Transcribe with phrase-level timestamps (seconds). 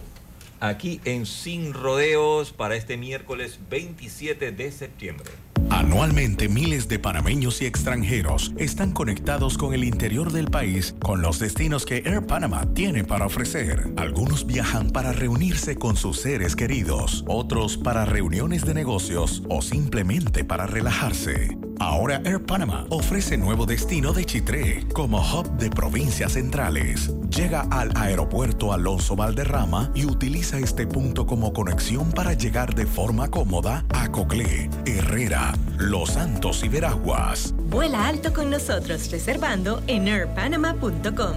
[0.62, 5.30] aquí en Sin Rodeos para este miércoles 27 de septiembre.
[5.70, 11.40] Anualmente miles de panameños y extranjeros están conectados con el interior del país con los
[11.40, 13.92] destinos que Air Panama tiene para ofrecer.
[13.98, 20.44] Algunos viajan para reunirse con sus seres queridos, otros para reuniones de negocios o simplemente
[20.44, 21.58] para relajarse.
[21.80, 27.14] Ahora Air Panama ofrece nuevo destino de Chitré como hub de provincias centrales.
[27.30, 33.30] Llega al aeropuerto Alonso Valderrama y utiliza este punto como conexión para llegar de forma
[33.30, 37.54] cómoda a Coclé, Herrera, Los Santos y Veraguas.
[37.70, 41.36] Vuela alto con nosotros reservando en airpanama.com.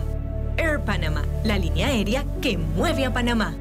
[0.56, 3.56] Air Panama, la línea aérea que mueve a Panamá.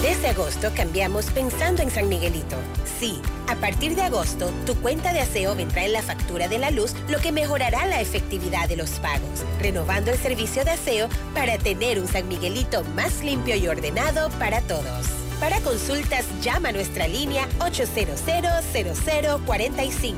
[0.06, 2.56] Desde agosto cambiamos pensando en San Miguelito.
[3.00, 6.70] Sí, a partir de agosto, tu cuenta de aseo vendrá en la factura de la
[6.70, 11.58] luz, lo que mejorará la efectividad de los pagos, renovando el servicio de aseo para
[11.58, 15.08] tener un San Miguelito más limpio y ordenado para todos.
[15.40, 20.12] Para consultas, llama a nuestra línea 800-0045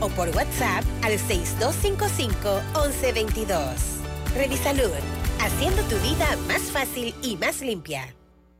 [0.00, 3.74] o por WhatsApp al 6255-1122.
[4.34, 4.88] Revisalud,
[5.38, 8.14] haciendo tu vida más fácil y más limpia.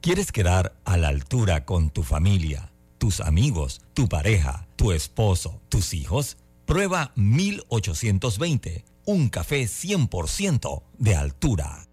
[0.04, 5.94] ¿Quieres quedar a la altura con tu familia, tus amigos, tu pareja, tu esposo, tus
[5.94, 6.36] hijos?
[6.66, 11.88] Prueba 1820, un café 100% de altura.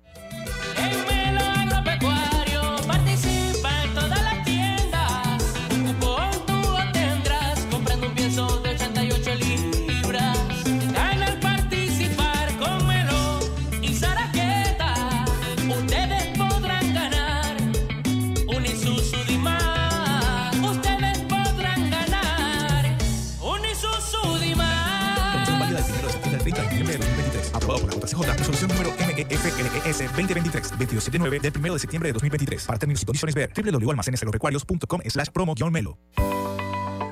[28.22, 32.66] Resolución número MEFLES 2023, 279 del 1 de septiembre de 2023.
[32.66, 35.98] Para términos y condiciones ver www.almacenesagropecuarios.com slash promo-melo.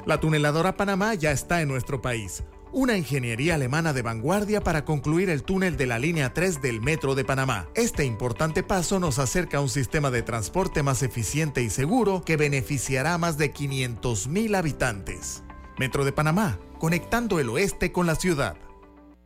[0.06, 2.44] La tuneladora Panamá ya está en nuestro país.
[2.72, 7.16] Una ingeniería alemana de vanguardia para concluir el túnel de la línea 3 del Metro
[7.16, 7.68] de Panamá.
[7.75, 12.38] Este importante paso nos acerca a un sistema de transporte más eficiente y seguro que
[12.38, 15.44] beneficiará a más de 500.000 habitantes.
[15.80, 18.58] Metro de Panamá, conectando el oeste con la ciudad.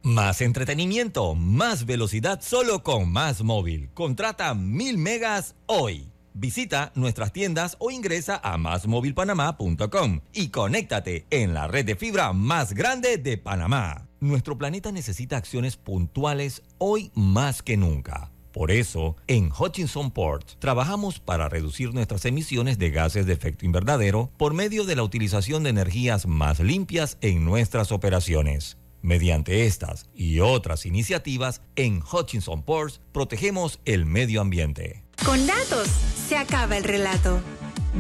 [0.06, 3.90] Más entretenimiento, más velocidad solo con Más Móvil.
[3.94, 6.12] Contrata mil megas hoy.
[6.34, 12.74] Visita nuestras tiendas o ingresa a másmóvilpanamá.com y conéctate en la red de fibra más
[12.74, 14.10] grande de Panamá.
[14.20, 18.30] Nuestro planeta necesita acciones puntuales hoy más que nunca.
[18.52, 24.30] Por eso, en Hutchinson Port trabajamos para reducir nuestras emisiones de gases de efecto invernadero
[24.36, 28.78] por medio de la utilización de energías más limpias en nuestras operaciones.
[29.04, 35.04] Mediante estas y otras iniciativas, en Hutchinson Ports protegemos el medio ambiente.
[35.26, 35.90] Con datos
[36.30, 37.42] se acaba el relato.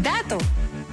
[0.02, 0.38] Dato.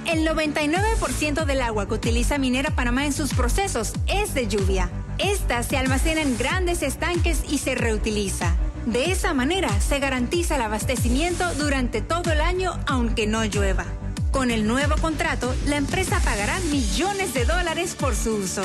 [0.05, 4.91] El 99% del agua que utiliza Minera Panamá en sus procesos es de lluvia.
[5.17, 8.57] Esta se almacena en grandes estanques y se reutiliza.
[8.85, 13.85] De esa manera se garantiza el abastecimiento durante todo el año aunque no llueva.
[14.31, 18.63] Con el nuevo contrato, la empresa pagará millones de dólares por su uso.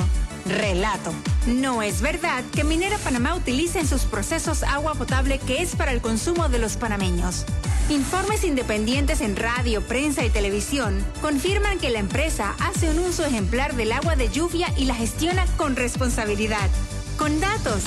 [0.49, 1.13] Relato.
[1.47, 5.93] No es verdad que Minera Panamá utilice en sus procesos agua potable que es para
[5.93, 7.45] el consumo de los panameños.
[7.89, 13.75] Informes independientes en radio, prensa y televisión confirman que la empresa hace un uso ejemplar
[13.77, 16.69] del agua de lluvia y la gestiona con responsabilidad.
[17.17, 17.85] Con datos,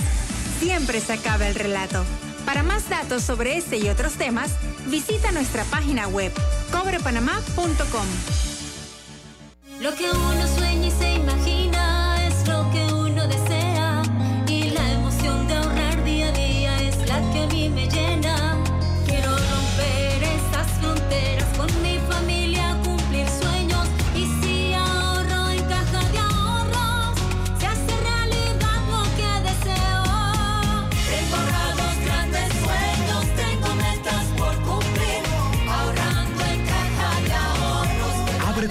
[0.60, 2.04] siempre se acaba el relato.
[2.46, 4.52] Para más datos sobre este y otros temas,
[4.88, 6.32] visita nuestra página web
[6.72, 8.08] cobrepanamá.com.
[9.82, 11.59] Lo que uno sueña y se imagina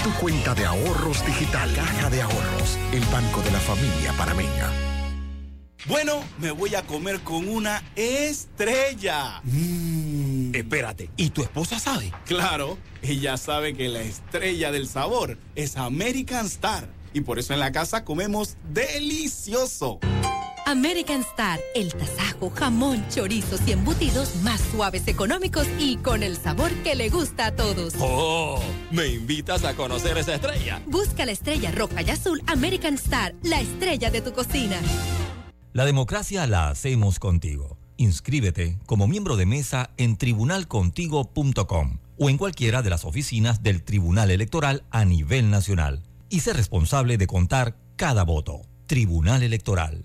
[0.09, 1.73] tu cuenta de ahorros digital.
[1.75, 4.73] Caja de Ahorros, el banco de la familia panameña.
[5.87, 9.41] Bueno, me voy a comer con una estrella.
[9.45, 10.55] Mmm.
[10.55, 12.13] Espérate, ¿y tu esposa sabe?
[12.25, 16.89] Claro, ella sabe que la estrella del sabor es American Star.
[17.13, 20.01] Y por eso en la casa comemos delicioso.
[20.69, 26.71] American Star, el tasajo, jamón, chorizos y embutidos más suaves, económicos y con el sabor
[26.85, 27.95] que le gusta a todos.
[27.99, 28.61] ¡Oh!
[28.91, 30.83] ¿Me invitas a conocer esa estrella?
[30.85, 34.77] Busca la estrella roja y azul American Star, la estrella de tu cocina.
[35.73, 37.79] La democracia la hacemos contigo.
[37.97, 44.31] Inscríbete como miembro de mesa en tribunalcontigo.com o en cualquiera de las oficinas del Tribunal
[44.31, 48.61] Electoral a nivel nacional y sé responsable de contar cada voto.
[48.87, 50.05] Tribunal Electoral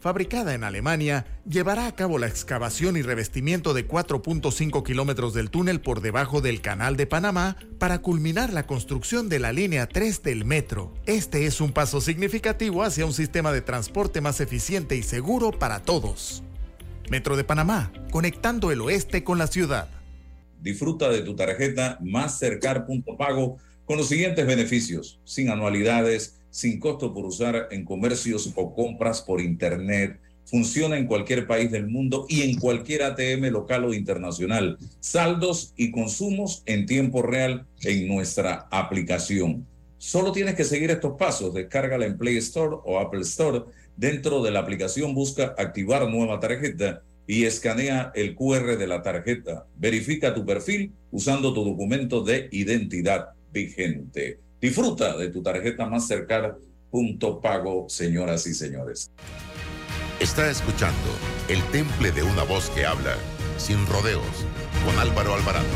[0.00, 5.80] fabricada en Alemania, llevará a cabo la excavación y revestimiento de 4.5 kilómetros del túnel
[5.80, 10.44] por debajo del Canal de Panamá para culminar la construcción de la línea 3 del
[10.44, 10.94] metro.
[11.06, 15.80] Este es un paso significativo hacia un sistema de transporte más eficiente y seguro para
[15.80, 16.42] todos.
[17.10, 19.88] Metro de Panamá, conectando el oeste con la ciudad.
[20.62, 26.80] Disfruta de tu tarjeta más cercar punto pago con los siguientes beneficios, sin anualidades, sin
[26.80, 30.20] costo por usar en comercios o compras por Internet.
[30.44, 34.78] Funciona en cualquier país del mundo y en cualquier ATM local o internacional.
[34.98, 39.66] Saldos y consumos en tiempo real en nuestra aplicación.
[39.98, 41.54] Solo tienes que seguir estos pasos.
[41.54, 43.64] Descárgala en Play Store o Apple Store.
[43.96, 49.66] Dentro de la aplicación busca activar nueva tarjeta y escanea el QR de la tarjeta.
[49.76, 54.40] Verifica tu perfil usando tu documento de identidad vigente.
[54.60, 56.54] Disfruta de tu tarjeta más cercana.
[56.90, 59.10] Punto pago, señoras y señores.
[60.20, 61.08] Está escuchando
[61.48, 63.16] el temple de una voz que habla
[63.56, 64.22] sin rodeos
[64.84, 65.66] con Álvaro Alvarado.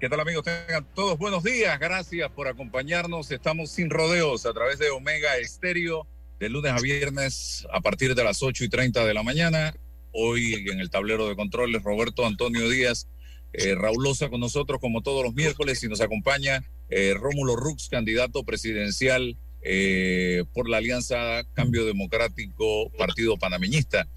[0.00, 0.44] ¿Qué tal amigos?
[0.44, 1.78] Tengan todos buenos días.
[1.78, 3.30] Gracias por acompañarnos.
[3.30, 6.06] Estamos sin rodeos a través de Omega Estéreo
[6.40, 9.74] de lunes a viernes a partir de las 8 y 30 de la mañana
[10.12, 13.08] Hoy en el tablero de controles Roberto Antonio Díaz,
[13.52, 17.88] eh, Raúl Loza con nosotros como todos los miércoles y nos acompaña eh, Rómulo Rux,
[17.88, 24.08] candidato presidencial eh, por la Alianza Cambio Democrático Partido Panameñista.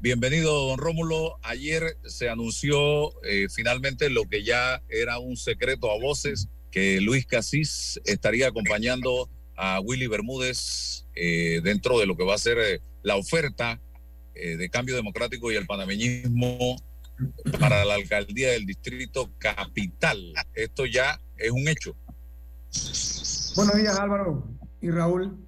[0.00, 1.38] bienvenido, don Rómulo.
[1.42, 3.12] Ayer se anunció
[3.54, 9.80] finalmente lo que ya era un secreto a voces, que Luis Casís estaría acompañando a
[9.80, 13.80] Willy Bermúdez dentro de lo que va a ser la oferta
[14.34, 16.76] eh, de Cambio Democrático y el panameñismo
[17.60, 20.32] para la alcaldía del distrito capital.
[20.54, 21.96] Esto ya es un hecho.
[23.56, 24.48] Buenos días Álvaro
[24.80, 25.38] y Raúl.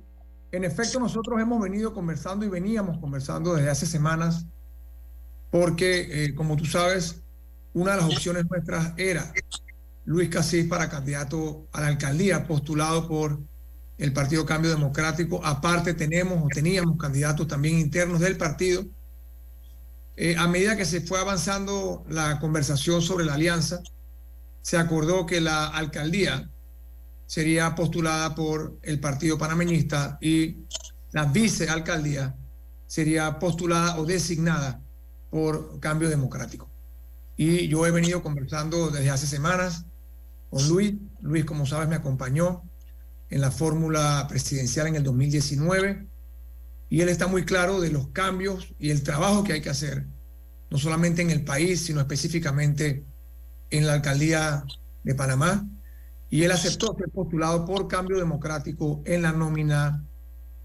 [0.52, 4.46] En efecto, nosotros hemos venido conversando y veníamos conversando desde hace semanas
[5.50, 7.22] porque, eh, como tú sabes,
[7.72, 9.32] una de las opciones nuestras era
[10.04, 13.40] Luis Casís para candidato a la alcaldía, postulado por
[13.98, 15.44] el Partido Cambio Democrático.
[15.44, 18.84] Aparte tenemos o teníamos candidatos también internos del partido.
[20.16, 23.80] Eh, a medida que se fue avanzando la conversación sobre la alianza,
[24.62, 26.50] se acordó que la alcaldía
[27.26, 30.66] sería postulada por el Partido Panameñista y
[31.12, 32.36] la vicealcaldía
[32.86, 34.80] sería postulada o designada
[35.30, 36.70] por Cambio Democrático.
[37.36, 39.84] Y yo he venido conversando desde hace semanas
[40.50, 40.94] con Luis.
[41.20, 42.62] Luis, como sabes, me acompañó
[43.34, 46.06] en la fórmula presidencial en el 2019
[46.88, 50.06] y él está muy claro de los cambios y el trabajo que hay que hacer,
[50.70, 53.04] no solamente en el país, sino específicamente
[53.70, 54.64] en la alcaldía
[55.02, 55.68] de Panamá.
[56.30, 60.06] Y él aceptó ser postulado por cambio democrático en la nómina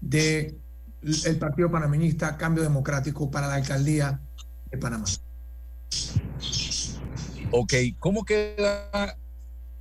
[0.00, 0.56] del
[1.02, 4.22] el Partido Panameñista Cambio Democrático para la alcaldía
[4.70, 5.06] de Panamá.
[7.50, 9.18] Ok, ¿cómo queda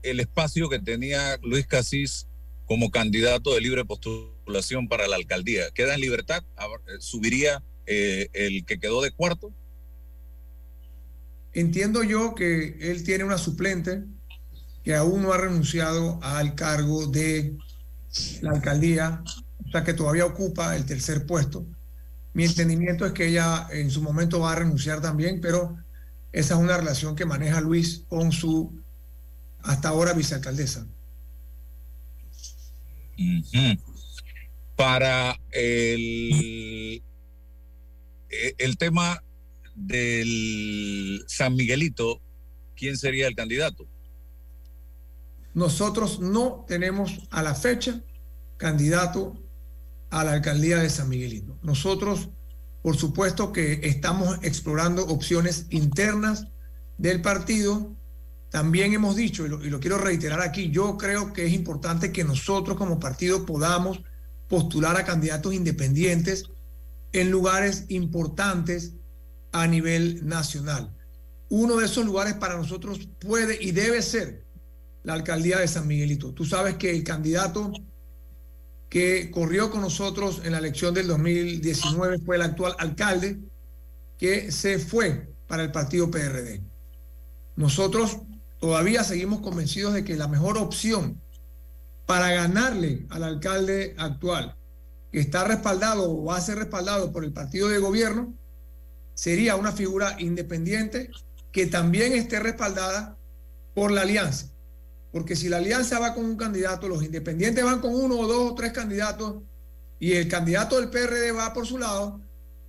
[0.01, 2.29] el espacio que tenía Luis Casís
[2.70, 5.72] como candidato de libre postulación para la alcaldía.
[5.72, 6.44] ¿Queda en libertad?
[6.56, 9.52] Eh, ¿Subiría eh, el que quedó de cuarto?
[11.52, 14.04] Entiendo yo que él tiene una suplente
[14.84, 17.58] que aún no ha renunciado al cargo de
[18.42, 19.24] la alcaldía,
[19.66, 21.66] o sea que todavía ocupa el tercer puesto.
[22.34, 25.76] Mi entendimiento es que ella en su momento va a renunciar también, pero
[26.32, 28.80] esa es una relación que maneja Luis con su
[29.64, 30.86] hasta ahora vicealcaldesa.
[34.76, 37.04] Para el,
[38.30, 39.24] eh, el tema
[39.76, 42.22] del San Miguelito,
[42.76, 43.88] ¿quién sería el candidato?
[45.54, 48.02] Nosotros no tenemos a la fecha
[48.58, 49.42] candidato
[50.10, 51.58] a la alcaldía de San Miguelito.
[51.62, 52.30] Nosotros,
[52.82, 56.48] por supuesto que estamos explorando opciones internas
[56.98, 57.96] del partido.
[58.50, 62.12] También hemos dicho, y lo, y lo quiero reiterar aquí, yo creo que es importante
[62.12, 64.01] que nosotros como partido podamos
[64.48, 66.46] postular a candidatos independientes
[67.12, 68.94] en lugares importantes
[69.51, 70.96] a nivel nacional.
[71.50, 74.46] Uno de esos lugares para nosotros puede y debe ser
[75.03, 76.34] la alcaldía de San Miguelito.
[76.34, 77.72] Tú sabes que el candidato
[78.89, 83.39] que corrió con nosotros en la elección del 2019 fue el actual alcalde
[84.18, 86.62] que se fue para el partido PRD.
[87.56, 88.18] Nosotros
[88.60, 91.22] todavía seguimos convencidos de que la mejor opción
[92.06, 94.56] para ganarle al alcalde actual,
[95.12, 98.34] que está respaldado o va a ser respaldado por el partido de gobierno,
[99.13, 101.10] sería una figura independiente
[101.51, 103.18] que también esté respaldada
[103.74, 104.48] por la alianza.
[105.12, 108.51] Porque si la alianza va con un candidato, los independientes van con uno o dos
[108.51, 109.42] o tres candidatos
[110.00, 112.22] y el candidato del PRD va por su lado,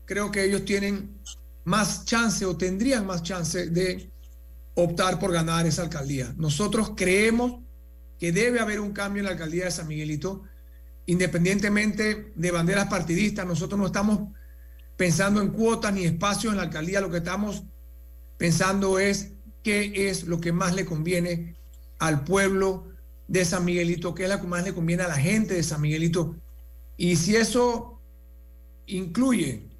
[0.06, 1.20] creo que ellos tienen
[1.64, 4.10] más chance o tendrían más chance de
[4.82, 6.34] optar por ganar esa alcaldía.
[6.36, 7.60] Nosotros creemos
[8.18, 10.42] que debe haber un cambio en la alcaldía de San Miguelito,
[11.06, 13.46] independientemente de banderas partidistas.
[13.46, 14.28] Nosotros no estamos
[14.96, 17.64] pensando en cuotas ni espacios en la alcaldía, lo que estamos
[18.36, 19.32] pensando es
[19.62, 21.56] qué es lo que más le conviene
[21.98, 22.88] al pueblo
[23.26, 25.80] de San Miguelito, qué es lo que más le conviene a la gente de San
[25.80, 26.36] Miguelito.
[26.96, 28.00] Y si eso
[28.86, 29.70] incluye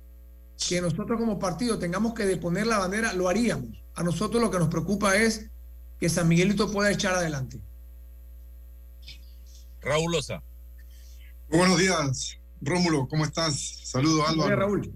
[0.69, 3.71] que nosotros como partido tengamos que deponer la bandera, lo haríamos.
[4.01, 5.51] A nosotros lo que nos preocupa es
[5.99, 7.61] que San Miguelito pueda echar adelante.
[9.83, 10.43] Raúl Loza.
[11.51, 13.83] Muy buenos días, Rómulo, ¿cómo estás?
[13.85, 14.57] Saludos, Álvaro.
[14.57, 14.95] Raúl.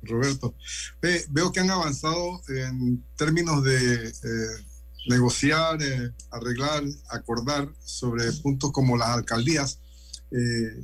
[0.00, 0.54] Roberto.
[1.02, 4.64] Ve- veo que han avanzado en términos de eh,
[5.10, 9.78] negociar, eh, arreglar, acordar sobre puntos como las alcaldías,
[10.30, 10.82] eh,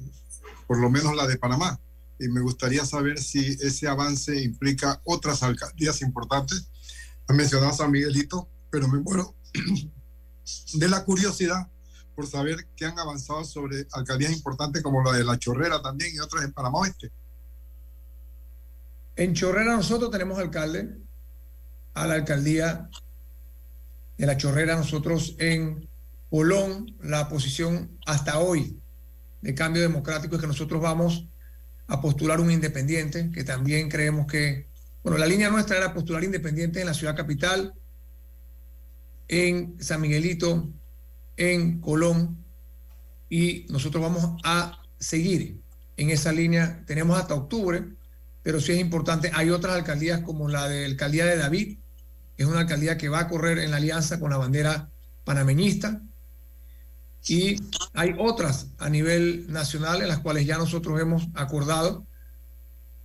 [0.67, 1.81] por lo menos la de Panamá.
[2.21, 6.69] Y me gustaría saber si ese avance implica otras alcaldías importantes.
[7.29, 9.35] Han mencionado San Miguelito, pero me muero
[10.75, 11.69] de la curiosidad
[12.15, 16.19] por saber qué han avanzado sobre alcaldías importantes como la de La Chorrera también y
[16.19, 17.13] otras en Panamá Oeste.
[19.15, 20.97] En Chorrera nosotros tenemos alcalde,
[21.95, 22.89] a la alcaldía
[24.17, 25.89] de la Chorrera nosotros en
[26.31, 28.81] Colón, la posición hasta hoy
[29.41, 31.29] de cambio democrático es que nosotros vamos
[31.87, 34.68] a postular un independiente, que también creemos que,
[35.09, 37.73] bueno, la línea nuestra era postular independiente en la ciudad capital,
[39.27, 40.69] en San Miguelito,
[41.39, 42.45] en Colón,
[43.31, 45.63] y nosotros vamos a seguir
[45.97, 46.85] en esa línea.
[46.87, 47.85] Tenemos hasta octubre,
[48.43, 49.31] pero sí es importante.
[49.33, 51.79] Hay otras alcaldías como la de alcaldía de David,
[52.37, 54.91] que es una alcaldía que va a correr en la alianza con la bandera
[55.25, 56.03] panameñista.
[57.27, 57.57] Y
[57.95, 62.07] hay otras a nivel nacional en las cuales ya nosotros hemos acordado.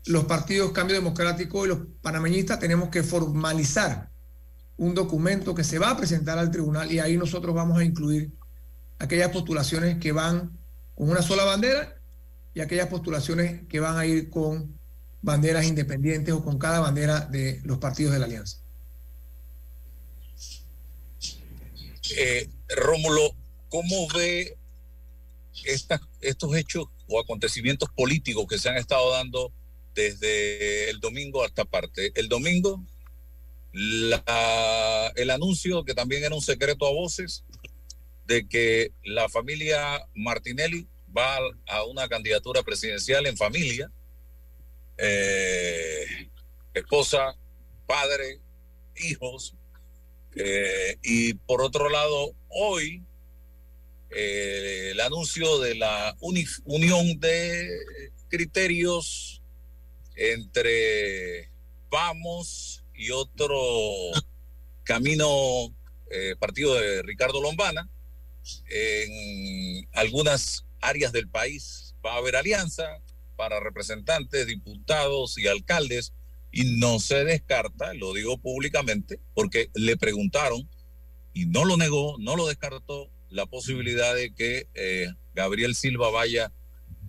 [0.06, 4.10] Los partidos Cambio Democrático y los panameñistas tenemos que formalizar
[4.78, 8.32] un documento que se va a presentar al tribunal y ahí nosotros vamos a incluir
[9.00, 10.58] aquellas postulaciones que van
[10.96, 11.96] con una sola bandera
[12.54, 14.78] y aquellas postulaciones que van a ir con
[15.22, 18.58] banderas independientes o con cada bandera de los partidos de la alianza.
[22.18, 23.34] Eh, Rómulo,
[23.70, 24.58] ¿cómo ve
[26.22, 29.52] estos hechos o acontecimientos políticos que se han estado dando
[29.94, 32.12] desde el domingo hasta parte?
[32.16, 32.84] El domingo,
[33.74, 37.44] el anuncio, que también era un secreto a voces,
[38.26, 43.92] de que la familia Martinelli va a una candidatura presidencial en familia,
[44.98, 46.30] eh,
[46.74, 47.36] esposa,
[47.86, 48.40] padre,
[48.96, 49.56] hijos,
[50.36, 53.04] eh, y por otro lado, hoy
[54.10, 57.70] eh, el anuncio de la uni- unión de
[58.30, 59.33] criterios
[60.16, 61.50] entre
[61.90, 63.50] Vamos y otro
[64.84, 65.28] camino,
[66.10, 67.90] eh, partido de Ricardo Lombana.
[68.70, 73.02] En algunas áreas del país va a haber alianza
[73.36, 76.14] para representantes, diputados y alcaldes
[76.52, 80.70] y no se descarta, lo digo públicamente, porque le preguntaron
[81.34, 86.52] y no lo negó, no lo descartó la posibilidad de que eh, Gabriel Silva vaya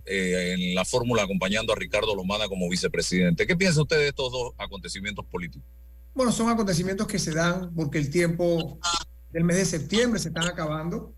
[0.05, 3.47] eh, en la fórmula acompañando a Ricardo Lomana como vicepresidente.
[3.47, 5.67] ¿Qué piensa usted de estos dos acontecimientos políticos?
[6.13, 8.79] Bueno, son acontecimientos que se dan porque el tiempo
[9.31, 11.13] del mes de septiembre se están acabando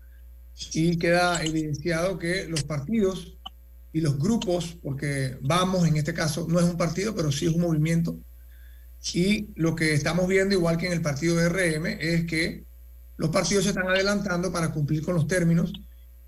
[0.72, 3.38] y queda evidenciado que los partidos
[3.92, 7.52] y los grupos, porque vamos, en este caso no es un partido, pero sí es
[7.52, 8.18] un movimiento,
[9.14, 12.64] y lo que estamos viendo, igual que en el partido de RM, es que
[13.16, 15.72] los partidos se están adelantando para cumplir con los términos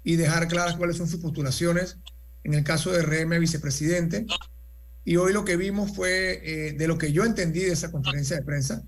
[0.02, 1.99] y dejar claras cuáles son sus postulaciones.
[2.44, 4.26] En el caso de RM, vicepresidente.
[5.04, 8.37] Y hoy lo que vimos fue, eh, de lo que yo entendí de esa conferencia
[8.37, 8.82] de prensa,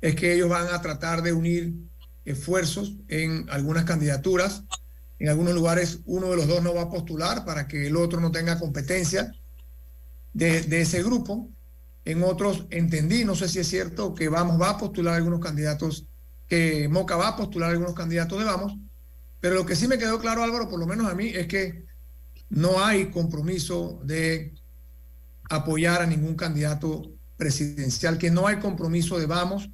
[0.00, 1.74] es que ellos van a tratar de unir
[2.24, 4.64] esfuerzos en algunas candidaturas.
[5.18, 8.20] En algunos lugares uno de los dos no va a postular para que el otro
[8.20, 9.32] no tenga competencia
[10.32, 11.50] de, de ese grupo.
[12.04, 16.06] En otros entendí, no sé si es cierto, que Vamos va a postular algunos candidatos,
[16.46, 18.76] que Moca va a postular algunos candidatos de Vamos,
[19.40, 21.84] pero lo que sí me quedó claro, Álvaro, por lo menos a mí, es que
[22.50, 24.54] no hay compromiso de
[25.48, 27.02] apoyar a ningún candidato
[27.36, 29.68] presidencial, que no hay compromiso de Vamos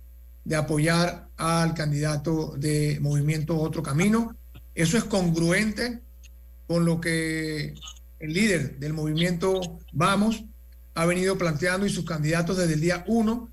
[0.45, 4.37] de apoyar al candidato de Movimiento Otro Camino.
[4.75, 6.01] Eso es congruente
[6.67, 7.75] con lo que
[8.19, 9.61] el líder del movimiento
[9.93, 10.45] Vamos
[10.95, 13.51] ha venido planteando y sus candidatos desde el día uno,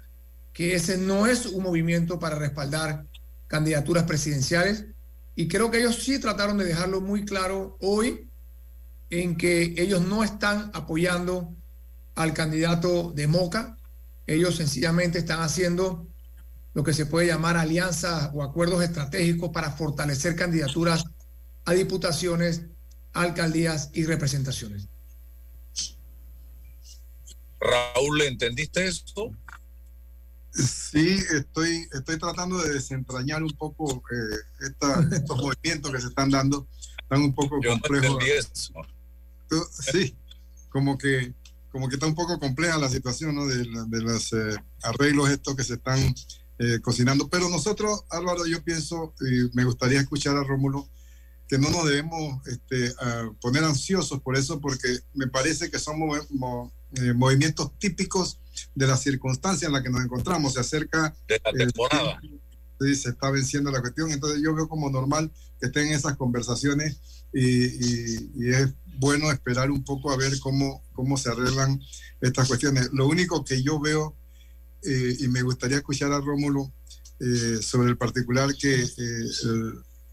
[0.51, 3.05] que ese no es un movimiento para respaldar
[3.47, 4.85] candidaturas presidenciales.
[5.35, 8.28] Y creo que ellos sí trataron de dejarlo muy claro hoy
[9.09, 11.55] en que ellos no están apoyando
[12.15, 13.77] al candidato de Moca.
[14.27, 16.07] Ellos sencillamente están haciendo
[16.73, 21.03] lo que se puede llamar alianzas o acuerdos estratégicos para fortalecer candidaturas
[21.65, 22.63] a diputaciones,
[23.13, 24.87] alcaldías y representaciones.
[27.59, 29.31] Raúl, ¿entendiste esto?
[30.51, 34.65] Sí, estoy, estoy tratando de desentrañar un poco eh,
[35.11, 36.67] estos movimientos que se están dando.
[37.01, 38.71] Están un poco complejos.
[39.91, 40.15] Sí,
[40.69, 41.33] como que,
[41.71, 43.47] como que está un poco compleja la situación ¿no?
[43.47, 45.99] de, los eh, arreglos estos que se están
[46.59, 47.29] eh, cocinando.
[47.29, 50.89] Pero nosotros, Álvaro, yo pienso, y me gustaría escuchar a Rómulo,
[51.47, 52.93] que no nos debemos este,
[53.41, 55.95] poner ansiosos por eso, porque me parece que son
[56.93, 58.39] eh, movimientos típicos
[58.75, 60.53] de la circunstancia en la que nos encontramos.
[60.53, 61.15] Se acerca.
[61.27, 62.21] De la temporada.
[62.79, 64.11] sí, se está venciendo la cuestión.
[64.11, 66.99] Entonces, yo veo como normal que estén esas conversaciones
[67.33, 71.81] y, es bueno esperar un poco a ver cómo, cómo se arreglan
[72.19, 72.89] estas cuestiones.
[72.91, 74.17] Lo único que yo veo,
[74.83, 76.71] eh, y me gustaría escuchar a Rómulo
[77.19, 78.85] eh, sobre el particular, que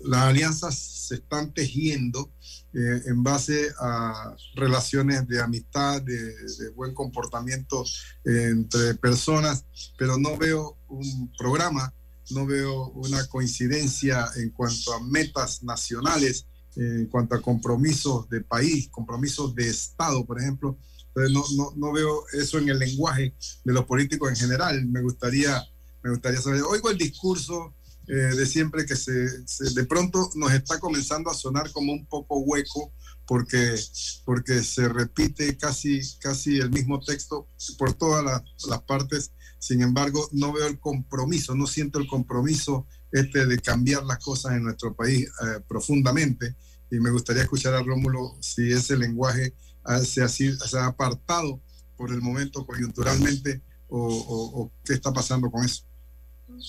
[0.01, 2.33] las alianzas se están tejiendo
[2.75, 6.33] eh, en base a relaciones de amistad, de,
[6.77, 7.85] buen comportamiento
[8.25, 9.65] entre personas,
[9.99, 11.93] pero no veo un programa,
[12.31, 16.47] no veo una coincidencia en cuanto a metas nacionales,
[16.77, 20.79] en cuanto a compromisos de país, compromisos de Estado, por ejemplo.
[21.09, 23.35] Entonces no, no, no veo eso en el lenguaje
[23.65, 24.87] de los políticos en general.
[24.87, 25.63] Me gustaría,
[26.03, 27.75] me gustaría saber, oigo el discurso
[28.09, 32.39] eh, de siempre que se, de pronto nos está comenzando a sonar como un poco
[32.39, 32.93] hueco
[33.27, 33.75] porque,
[34.25, 38.25] porque se repite casi, casi el mismo texto por todas
[38.69, 39.33] las, partes.
[39.59, 44.53] Sin embargo, no veo el compromiso, no siento el compromiso este de cambiar las cosas
[44.53, 46.55] en nuestro país eh, profundamente.
[46.91, 49.55] Y me gustaría escuchar a Rómulo si ese lenguaje
[50.05, 50.23] se
[50.79, 51.61] ha, apartado
[51.97, 55.85] por el momento coyunturalmente o qué está pasando con eso.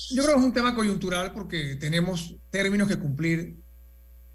[0.10, 3.58] Yo creo que es un tema coyuntural porque tenemos términos que cumplir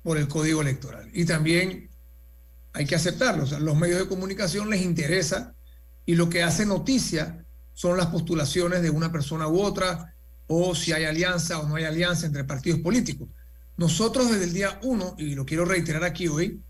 [0.03, 1.91] por el código electoral y también
[2.73, 3.45] hay que aceptarlo.
[3.45, 5.55] O sea, los medios de comunicación les interesa
[6.07, 10.15] y lo que hace noticia son las postulaciones de una persona u otra
[10.47, 13.29] o si hay alianza o no hay alianza entre partidos políticos.
[13.83, 16.63] Nosotros desde el día uno, y lo quiero reiterar aquí hoy,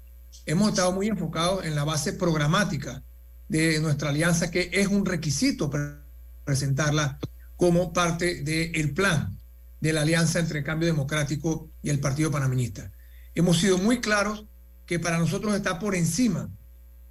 [0.46, 3.05] hemos estado muy enfocados en la base programática
[3.48, 6.07] de nuestra alianza, que es un requisito para
[6.42, 7.18] presentarla
[7.55, 9.38] como parte del plan
[9.79, 12.90] de la alianza entre Cambio Democrático y el Partido Panameñista.
[13.35, 14.46] Hemos sido muy claros
[14.87, 16.48] que para nosotros está por encima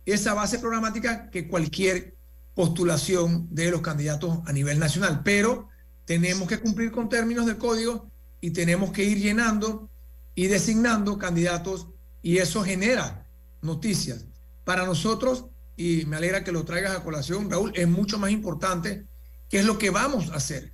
[0.08, 2.16] esa base programática que cualquier
[2.56, 5.70] postulación de los candidatos a nivel nacional, pero
[6.06, 8.10] tenemos que cumplir con términos del código
[8.40, 9.91] y tenemos que ir llenando
[10.36, 11.88] y designando candidatos
[12.22, 13.28] y eso genera
[13.62, 14.26] noticias.
[14.64, 19.08] Para nosotros, y me alegra que lo traigas a colación, Raúl, es mucho más importante
[19.52, 20.72] ¿Qué es lo que vamos a hacer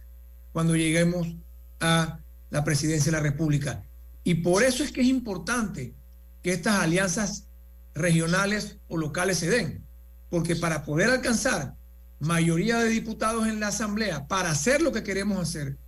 [0.52, 1.36] cuando lleguemos
[1.80, 2.20] a
[2.52, 3.84] la presidencia de la República?
[4.24, 5.96] Y por eso es que es importante
[6.44, 7.48] que estas alianzas
[7.96, 9.84] regionales o locales se den,
[10.30, 11.76] porque para poder alcanzar
[12.20, 15.80] mayoría de diputados en la Asamblea, para hacer lo que queremos hacer,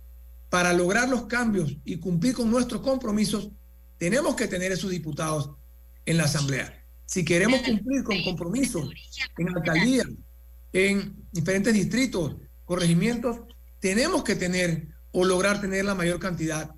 [0.48, 3.50] para lograr los cambios y cumplir con nuestros compromisos,
[4.00, 5.50] tenemos que tener esos diputados
[6.06, 6.82] en la Asamblea.
[7.04, 8.88] Si queremos cumplir con compromisos
[9.36, 10.06] en alcaldías,
[10.72, 13.40] en diferentes distritos, corregimientos,
[13.78, 16.70] tenemos que tener o lograr tener la mayor cantidad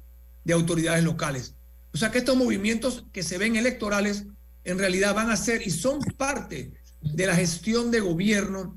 [0.43, 1.55] de autoridades locales.
[1.95, 4.25] O sea que estos movimientos que se ven electorales
[4.65, 8.77] en realidad van a ser y son parte de la gestión de gobierno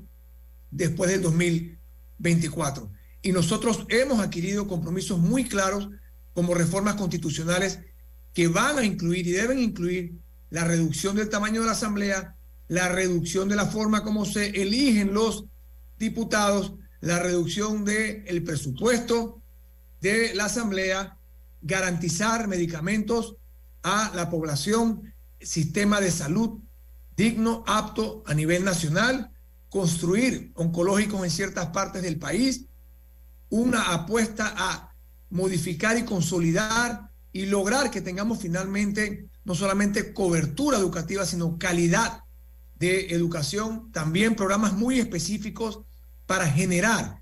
[0.70, 2.92] después del 2024.
[3.22, 5.88] Y nosotros hemos adquirido compromisos muy claros
[6.32, 7.80] como reformas constitucionales
[8.36, 10.12] que van a incluir y deben incluir
[10.50, 12.36] la reducción del tamaño de la Asamblea,
[12.68, 15.46] la reducción de la forma como se eligen los
[15.98, 19.40] diputados, la reducción del presupuesto
[20.02, 21.16] de la Asamblea,
[21.62, 23.36] garantizar medicamentos
[23.82, 26.60] a la población, sistema de salud
[27.16, 29.30] digno, apto a nivel nacional,
[29.70, 32.66] construir oncológicos en ciertas partes del país,
[33.48, 34.92] una apuesta a
[35.30, 37.05] modificar y consolidar
[37.36, 42.20] y lograr que tengamos finalmente no solamente cobertura educativa, sino calidad
[42.78, 45.80] de educación, también programas muy específicos
[46.24, 47.20] para generar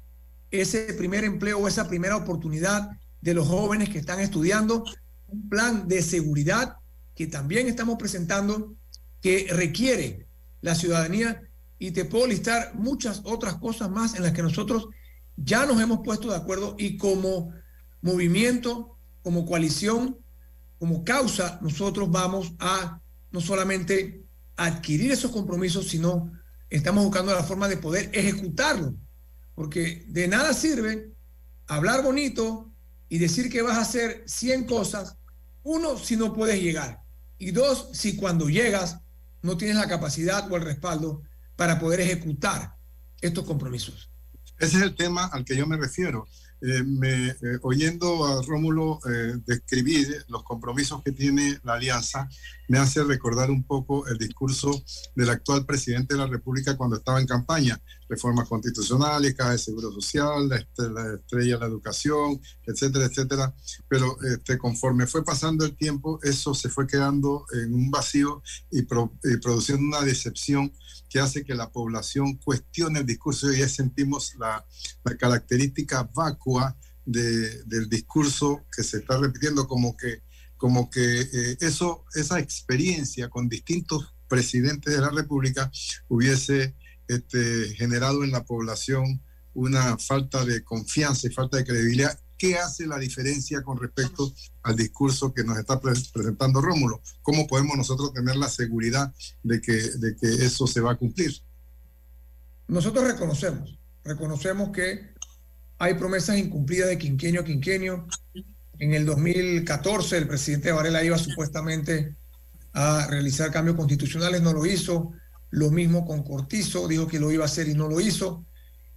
[0.52, 2.90] ese primer empleo o esa primera oportunidad
[3.22, 4.84] de los jóvenes que están estudiando,
[5.26, 6.76] un plan de seguridad
[7.16, 8.76] que también estamos presentando
[9.20, 10.28] que requiere
[10.60, 11.42] la ciudadanía
[11.80, 14.86] y te puedo listar muchas otras cosas más en las que nosotros
[15.34, 17.52] ya nos hemos puesto de acuerdo y como
[18.00, 18.93] movimiento,
[19.24, 20.18] como coalición,
[20.78, 23.00] como causa, nosotros vamos a
[23.32, 24.22] no solamente
[24.54, 26.30] adquirir esos compromisos, sino
[26.68, 28.94] estamos buscando la forma de poder ejecutarlo.
[29.54, 31.10] Porque de nada sirve
[31.66, 32.70] hablar bonito
[33.08, 35.16] y decir que vas a hacer 100 cosas,
[35.62, 37.00] uno, si no puedes llegar,
[37.38, 38.98] y dos, si cuando llegas
[39.40, 41.22] no tienes la capacidad o el respaldo
[41.56, 42.76] para poder ejecutar
[43.20, 44.10] estos compromisos.
[44.58, 46.26] Ese es el tema al que yo me refiero.
[46.66, 52.26] Eh, me, eh, oyendo a Rómulo eh, describir los compromisos que tiene la alianza,
[52.68, 54.82] me hace recordar un poco el discurso
[55.14, 57.80] del actual presidente de la República cuando estaba en campaña.
[58.08, 63.54] Reformas constitucionales, caja de seguro social, la, estrella de la educación, etcétera, etcétera.
[63.88, 68.82] Pero este, conforme fue pasando el tiempo, eso se fue quedando en un vacío y,
[68.82, 70.72] produciendo una decepción
[71.08, 74.64] que hace que la población cuestione el discurso y ya sentimos la,
[75.18, 80.22] característica vacua del discurso que se está repitiendo como que,
[80.56, 85.70] como que eh, eso, esa experiencia con distintos presidentes de la República
[86.08, 86.74] hubiese
[87.08, 92.86] este, generado en la población una falta de confianza y falta de credibilidad ¿Qué hace
[92.86, 97.00] la diferencia con respecto al discurso que nos está presentando Rómulo?
[97.22, 101.32] ¿Cómo podemos nosotros tener la seguridad de que, de que eso se va a cumplir?
[102.66, 105.14] Nosotros reconocemos, reconocemos que
[105.78, 108.06] hay promesas incumplidas de quinquenio a quinquenio.
[108.78, 112.16] En el 2014 el presidente Varela iba supuestamente
[112.72, 115.12] a realizar cambios constitucionales, no lo hizo.
[115.50, 118.44] Lo mismo con Cortizo, dijo que lo iba a hacer y no lo hizo.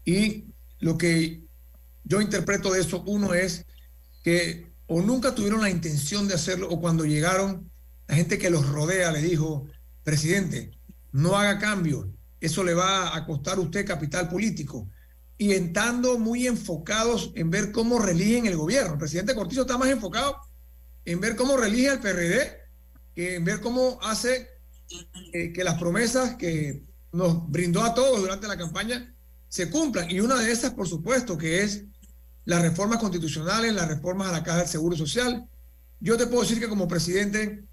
[0.04, 0.46] Y
[0.80, 1.44] lo que
[2.04, 3.66] yo interpreto de eso, uno es
[4.24, 7.70] que o nunca tuvieron la intención de hacerlo o cuando llegaron,
[8.08, 9.68] la gente que los rodea le dijo,
[10.04, 10.72] presidente,
[11.12, 12.10] no haga cambio,
[12.40, 14.88] eso le va a costar a usted capital político.
[15.38, 18.94] Y estando muy enfocados en ver cómo religen el gobierno.
[18.94, 20.38] El presidente Cortizo está más enfocado
[21.06, 22.58] en ver cómo relige al PRD
[23.16, 24.48] que en ver cómo hace
[25.34, 29.16] eh, que las promesas que nos brindó a todos durante la campaña
[29.50, 30.10] se cumplan.
[30.12, 31.86] Y una de esas, por supuesto, que es
[32.46, 35.48] las reformas constitucionales, las reformas a la Caja del Seguro Social.
[36.00, 37.64] Yo te puedo decir que como presidente,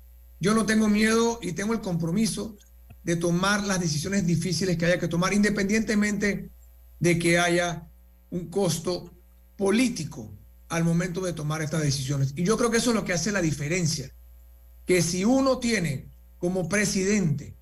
[0.40, 2.56] yo no tengo miedo y tengo el compromiso
[3.02, 6.50] de tomar las decisiones difíciles que haya que tomar, independientemente
[7.00, 7.88] de que haya
[8.30, 9.10] un costo
[9.56, 10.32] político
[10.68, 12.32] al momento de tomar estas decisiones.
[12.36, 14.10] Y yo creo que eso es lo que hace la diferencia,
[14.86, 17.56] que si uno tiene como presidente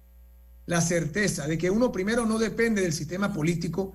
[0.66, 3.92] la certeza de que uno primero no depende del sistema político,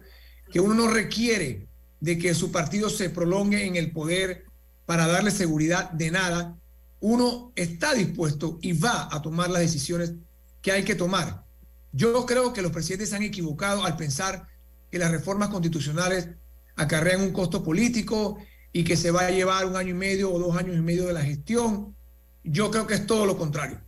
[0.52, 1.68] que uno no requiere
[2.00, 4.46] de que su partido se prolongue en el poder
[4.86, 6.58] para darle seguridad de nada,
[7.00, 10.14] uno está dispuesto y va a tomar las decisiones
[10.62, 11.46] que hay que tomar.
[11.92, 14.48] Yo creo que los presidentes han equivocado al pensar
[14.92, 16.30] que las reformas constitucionales
[16.76, 18.38] acarrean un costo político
[18.72, 21.08] y que se va a llevar un año y medio o dos años y medio
[21.08, 21.96] de la gestión.
[22.44, 23.82] Yo creo que es todo lo contrario.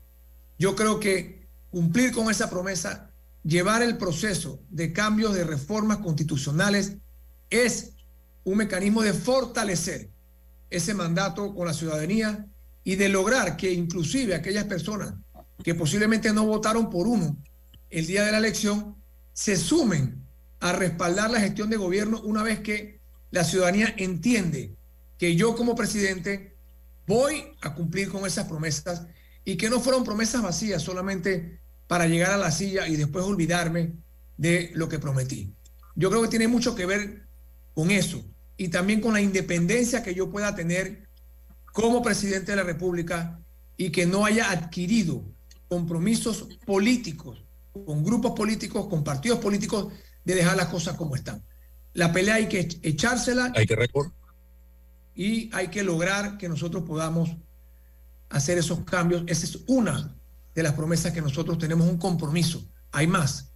[0.57, 3.11] Yo creo que cumplir con esa promesa,
[3.43, 6.97] llevar el proceso de cambios de reformas constitucionales
[7.49, 7.93] es
[8.43, 10.09] un mecanismo de fortalecer
[10.69, 12.47] ese mandato con la ciudadanía
[12.83, 15.13] y de lograr que inclusive aquellas personas
[15.63, 17.37] que posiblemente no votaron por uno
[17.89, 18.95] el día de la elección
[19.33, 20.18] se sumen
[20.59, 22.99] a respaldar la gestión de gobierno una vez que
[23.31, 24.75] la ciudadanía entiende
[25.17, 26.57] que yo como presidente
[27.07, 29.05] voy a cumplir con esas promesas
[29.45, 33.93] y que no fueron promesas vacías solamente para llegar a la silla y después olvidarme
[34.37, 35.53] de lo que prometí.
[35.95, 37.27] Yo creo que tiene mucho que ver
[37.73, 38.23] con eso,
[38.59, 41.07] y también con la independencia que yo pueda tener
[41.71, 43.39] como presidente de la República
[43.77, 45.23] y que no haya adquirido
[45.69, 47.45] compromisos políticos
[47.85, 49.93] con grupos políticos, con partidos políticos,
[50.25, 51.43] de dejar las cosas como están.
[51.93, 53.51] La pelea hay que echársela.
[53.55, 54.13] Hay que recordar.
[55.15, 57.29] Y hay que lograr que nosotros podamos
[58.29, 59.23] hacer esos cambios.
[59.27, 60.15] Esa es una
[60.53, 62.63] de las promesas que nosotros tenemos un compromiso.
[62.91, 63.53] Hay más.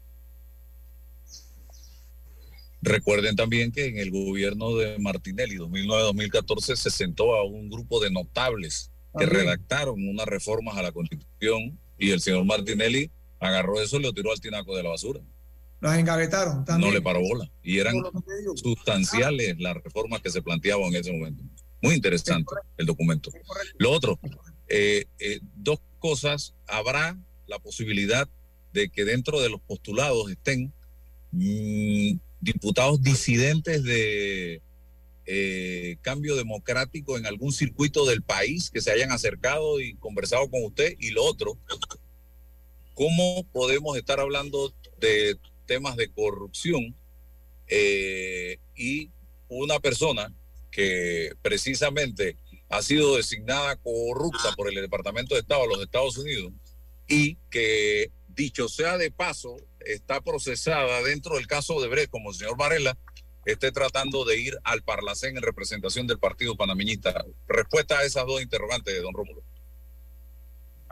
[2.82, 8.12] Recuerden también que en el gobierno de Martinelli, 2009-2014, se sentó a un grupo de
[8.12, 14.04] notables que redactaron unas reformas a la Constitución y el señor Martinelli agarró eso y
[14.04, 15.22] lo tiró al tinaco de la basura.
[15.84, 16.90] Las engavetaron también.
[16.90, 17.52] No le paró bola.
[17.62, 17.96] Y eran
[18.56, 21.44] sustanciales las reformas que se planteaban en ese momento.
[21.82, 23.30] Muy interesante el documento.
[23.78, 24.18] Lo otro,
[24.70, 26.54] eh, eh, dos cosas.
[26.68, 28.30] Habrá la posibilidad
[28.72, 30.72] de que dentro de los postulados estén
[31.32, 34.62] mm, diputados disidentes de
[35.26, 40.64] eh, cambio democrático en algún circuito del país que se hayan acercado y conversado con
[40.64, 40.96] usted.
[40.98, 41.58] Y lo otro,
[42.94, 46.96] ¿cómo podemos estar hablando de temas de corrupción
[47.68, 49.10] eh, y
[49.48, 50.34] una persona
[50.72, 52.38] que precisamente
[52.70, 56.52] ha sido designada corrupta por el Departamento de Estado de los Estados Unidos
[57.08, 62.36] y que, dicho sea de paso, está procesada dentro del caso de Brecht, como el
[62.36, 62.98] señor Varela,
[63.46, 67.26] esté tratando de ir al Parlacén en representación del Partido Panameñista.
[67.48, 69.44] Respuesta a esas dos interrogantes de don Rómulo.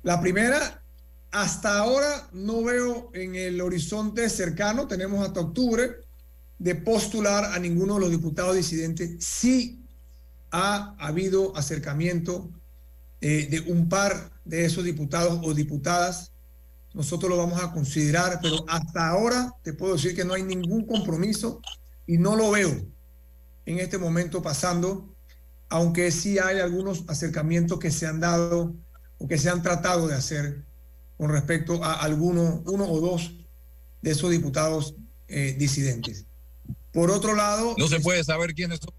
[0.04, 0.81] La primera,
[1.32, 5.96] hasta ahora no veo en el horizonte cercano, tenemos hasta octubre,
[6.60, 9.24] de postular a ninguno de los diputados disidentes.
[9.24, 9.84] Sí
[10.52, 12.52] ha habido acercamiento
[13.22, 16.32] eh, de un par de esos diputados o diputadas.
[16.94, 20.86] Nosotros lo vamos a considerar, pero hasta ahora te puedo decir que no hay ningún
[20.86, 21.62] compromiso
[22.06, 22.86] y no lo veo
[23.66, 25.16] en este momento pasando,
[25.70, 28.76] aunque sí hay algunos acercamientos que se han dado
[29.18, 30.66] o que se han tratado de hacer
[31.22, 33.32] con respecto a alguno, uno o dos
[34.02, 34.96] de esos diputados
[35.28, 36.26] eh, disidentes.
[36.92, 37.76] Por otro lado...
[37.78, 38.92] No se puede saber quiénes son.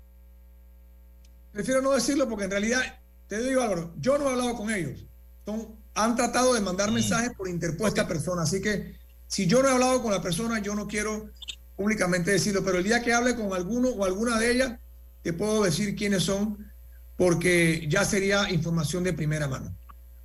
[1.50, 2.80] Prefiero no decirlo porque en realidad,
[3.26, 5.04] te digo Álvaro, yo no he hablado con ellos.
[5.44, 6.94] Son, han tratado de mandar mm.
[6.94, 8.94] mensajes por interpuesta persona, así que
[9.26, 11.28] si yo no he hablado con la persona, yo no quiero
[11.74, 14.78] públicamente decirlo, pero el día que hable con alguno o alguna de ellas,
[15.22, 16.70] te puedo decir quiénes son,
[17.16, 19.76] porque ya sería información de primera mano.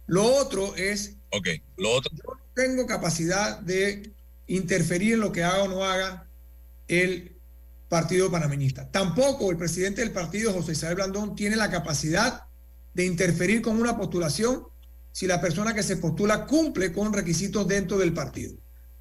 [0.07, 2.11] Lo otro es Ok, lo otro.
[2.15, 4.13] Yo no tengo capacidad de
[4.47, 6.29] interferir en lo que haga o no haga
[6.87, 7.37] el
[7.89, 8.89] Partido Panameñista.
[8.91, 12.43] Tampoco el presidente del partido, José Isabel Blandón, tiene la capacidad
[12.93, 14.63] de interferir con una postulación
[15.11, 18.55] si la persona que se postula cumple con requisitos dentro del partido.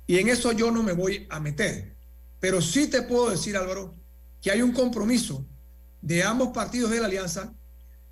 [0.06, 1.96] Y en eso yo no me voy a meter.
[2.40, 3.94] Pero sí te puedo decir, Álvaro,
[4.40, 5.46] que hay un compromiso
[6.00, 7.54] de ambos partidos de la alianza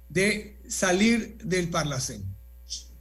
[0.09, 2.34] de salir del Parlacén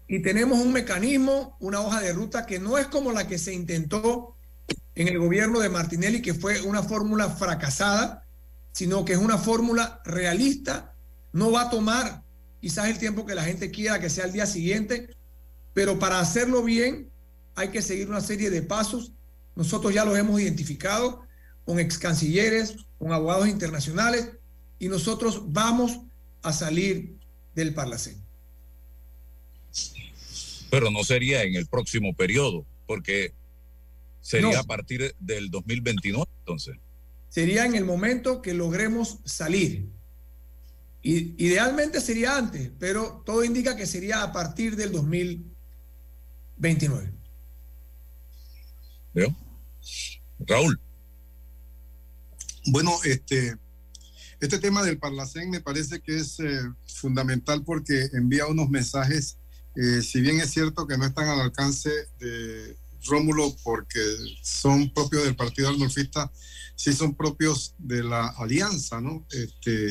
[0.08, 3.54] y tenemos un mecanismo, una hoja de ruta que no es como la que se
[3.54, 4.36] intentó
[4.96, 8.26] en el gobierno de Martinelli, que fue una fórmula fracasada,
[8.72, 10.94] sino que es una fórmula realista,
[11.32, 12.24] no va a tomar
[12.60, 15.10] quizás el tiempo que la gente quiera que sea el día siguiente,
[15.74, 17.10] pero para hacerlo bien
[17.56, 19.14] hay que seguir una serie de pasos.
[19.56, 21.26] Nosotros ya los hemos identificado
[21.66, 24.32] con ex cancilleres, con abogados internacionales,
[24.80, 26.02] y nosotros vamos
[26.42, 27.18] a salir
[27.56, 28.23] del Parlacén
[30.74, 33.36] pero no sería en el próximo periodo, porque
[34.22, 36.78] sería a partir del 2029 entonces.
[37.30, 39.88] Sería en el momento que logremos salir.
[41.04, 47.14] Y, idealmente sería antes, pero todo indica que sería a partir del 2029.
[49.14, 49.38] ¿Veo?
[50.40, 50.82] Raúl.
[52.66, 53.58] Bueno, este,
[54.40, 59.38] este tema del Parlacén me parece que es eh, fundamental porque envía unos mensajes
[59.76, 64.00] eh, si bien es cierto que no están al alcance de Rómulo porque
[64.42, 66.32] son propios del Partido Arnulfista,
[66.76, 69.26] sí son propios de la alianza, ¿no?
[69.32, 69.90] Este,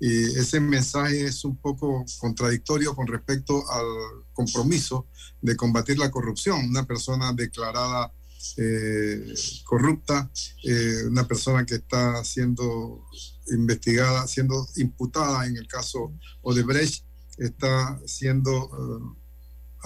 [0.00, 3.86] y ese mensaje es un poco contradictorio con respecto al
[4.32, 5.08] compromiso
[5.40, 6.68] de combatir la corrupción.
[6.68, 8.12] Una persona declarada
[8.56, 10.30] eh, corrupta,
[10.64, 13.04] eh, una persona que está siendo
[13.50, 16.12] investigada, siendo imputada en el caso
[16.42, 17.04] Odebrecht,
[17.36, 19.16] está siendo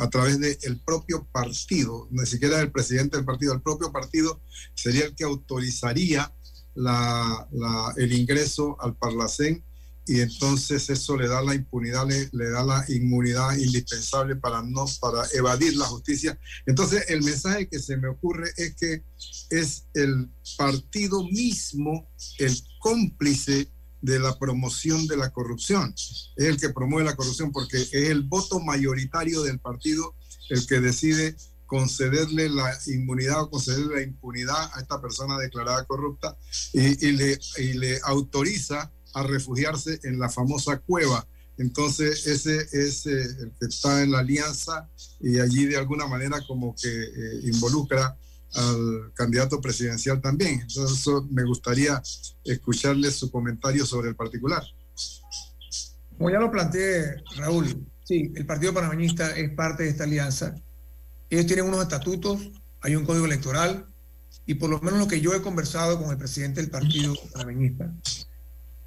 [0.02, 4.40] a través del propio partido, ni siquiera el presidente del partido, el propio partido
[4.74, 6.32] sería el que autorizaría
[7.96, 9.64] el ingreso al Parlacén
[10.04, 14.84] y entonces eso le da la impunidad, le, le, da la inmunidad indispensable para, no,
[15.00, 16.36] para evadir la justicia.
[16.66, 19.04] Entonces el mensaje que se me ocurre es que
[19.50, 23.70] es el partido mismo el cómplice
[24.02, 25.94] de la promoción de la corrupción.
[25.96, 30.14] Es el que promueve la corrupción porque es el voto mayoritario del partido
[30.50, 31.36] el que decide
[31.66, 36.36] concederle la inmunidad o concederle la impunidad a esta persona declarada corrupta
[36.74, 41.26] y, le, y le autoriza a refugiarse en la famosa cueva.
[41.56, 44.88] Entonces, ese es eh, el que está en la alianza
[45.20, 48.18] y allí de alguna manera como que eh, involucra
[48.54, 50.60] al candidato presidencial también.
[50.60, 52.02] Entonces, me gustaría
[52.44, 54.62] escucharle su comentario sobre el particular.
[56.16, 60.54] Como ya lo planteé, Raúl, sí, el Partido Panameñista es parte de esta alianza.
[61.30, 63.86] Ellos tienen unos estatutos, hay un código electoral,
[64.46, 67.92] y por lo menos lo que yo he conversado con el presidente del Partido Panameñista,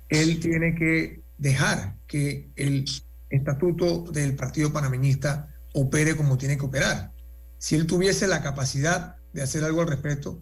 [0.09, 2.85] él tiene que dejar que el
[3.29, 7.11] estatuto del Partido Panameñista opere como tiene que operar.
[7.57, 10.41] Si él tuviese la capacidad de hacer algo al respecto,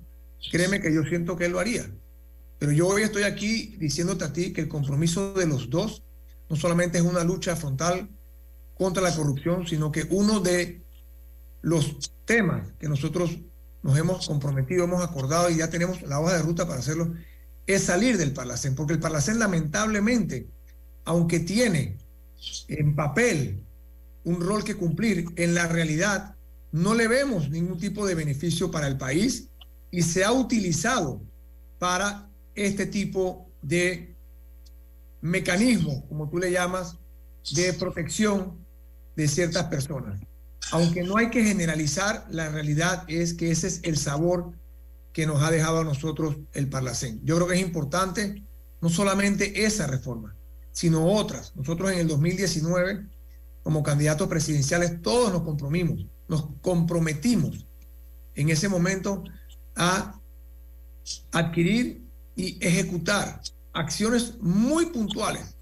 [0.51, 1.89] créeme que yo siento que él lo haría.
[2.59, 6.03] Pero yo hoy estoy aquí diciéndote a ti que el compromiso de los dos
[6.47, 8.07] no solamente es una lucha frontal
[8.75, 10.83] contra la corrupción, sino que uno de
[11.63, 13.39] los temas que nosotros
[13.81, 17.15] nos hemos comprometido, hemos acordado y ya tenemos la hoja de ruta para hacerlo,
[17.65, 20.47] es salir del Parlacén, porque el Parlacén lamentablemente,
[21.03, 21.97] aunque tiene
[22.67, 23.63] en papel
[24.23, 26.35] un rol que cumplir, en la realidad
[26.73, 29.47] no le vemos ningún tipo de beneficio para el país
[29.91, 31.21] y se ha utilizado
[31.77, 34.15] para este tipo de
[35.21, 36.97] mecanismo, como tú le llamas,
[37.53, 38.57] de protección
[39.15, 40.19] de ciertas personas.
[40.71, 44.51] Aunque no hay que generalizar, la realidad es que ese es el sabor
[45.11, 47.21] que nos ha dejado a nosotros el Parlacén.
[47.23, 48.41] Yo creo que es importante
[48.81, 50.35] no solamente esa reforma,
[50.71, 51.55] sino otras.
[51.55, 53.05] Nosotros en el 2019,
[53.61, 57.65] como candidatos presidenciales, todos nos comprometimos nos comprometimos
[58.35, 59.23] en ese momento
[59.75, 60.19] a
[61.31, 62.03] adquirir
[62.35, 63.41] y ejecutar
[63.73, 65.55] acciones muy puntuales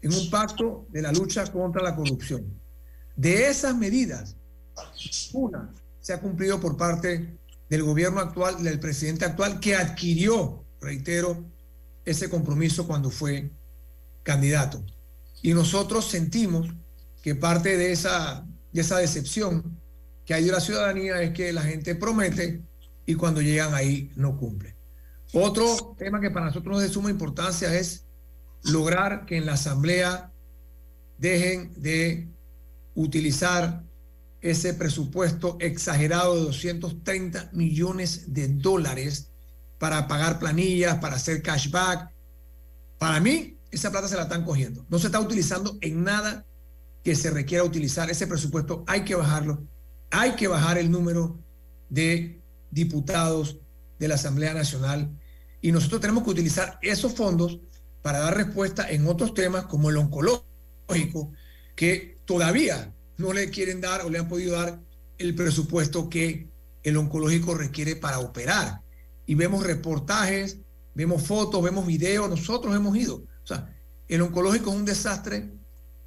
[0.00, 2.44] en un pacto de la lucha contra la corrupción.
[3.16, 4.36] De esas medidas,
[5.32, 5.70] una
[6.00, 11.44] se ha cumplido por parte del gobierno actual, del presidente actual, que adquirió, reitero,
[12.04, 13.50] ese compromiso cuando fue
[14.24, 14.84] candidato.
[15.40, 16.68] Y nosotros sentimos
[17.22, 19.80] que parte de esa, de esa decepción
[20.32, 22.62] hay de la ciudadanía es que la gente promete
[23.06, 24.76] y cuando llegan ahí no cumple.
[25.32, 28.06] Otro tema que para nosotros es de suma importancia es
[28.64, 30.32] lograr que en la Asamblea
[31.18, 32.28] dejen de
[32.94, 33.82] utilizar
[34.40, 39.30] ese presupuesto exagerado de 230 millones de dólares
[39.78, 42.12] para pagar planillas, para hacer cashback.
[42.98, 44.84] Para mí, esa plata se la están cogiendo.
[44.88, 46.44] No se está utilizando en nada
[47.02, 48.10] que se requiera utilizar.
[48.10, 49.66] Ese presupuesto hay que bajarlo
[50.12, 51.38] hay que bajar el número
[51.88, 53.58] de diputados
[53.98, 55.10] de la Asamblea Nacional
[55.62, 57.60] y nosotros tenemos que utilizar esos fondos
[58.02, 61.32] para dar respuesta en otros temas como el oncológico,
[61.74, 64.80] que todavía no le quieren dar o le han podido dar
[65.18, 66.48] el presupuesto que
[66.82, 68.82] el oncológico requiere para operar.
[69.24, 70.58] Y vemos reportajes,
[70.94, 73.16] vemos fotos, vemos videos, nosotros hemos ido.
[73.16, 73.74] O sea,
[74.08, 75.52] el oncológico es un desastre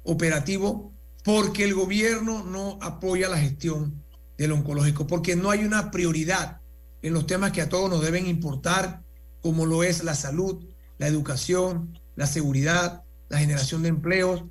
[0.04, 0.95] operativo
[1.26, 4.04] porque el gobierno no apoya la gestión
[4.38, 6.60] del oncológico, porque no hay una prioridad
[7.02, 9.02] en los temas que a todos nos deben importar,
[9.42, 10.64] como lo es la salud,
[10.98, 14.44] la educación, la seguridad, la generación de empleos.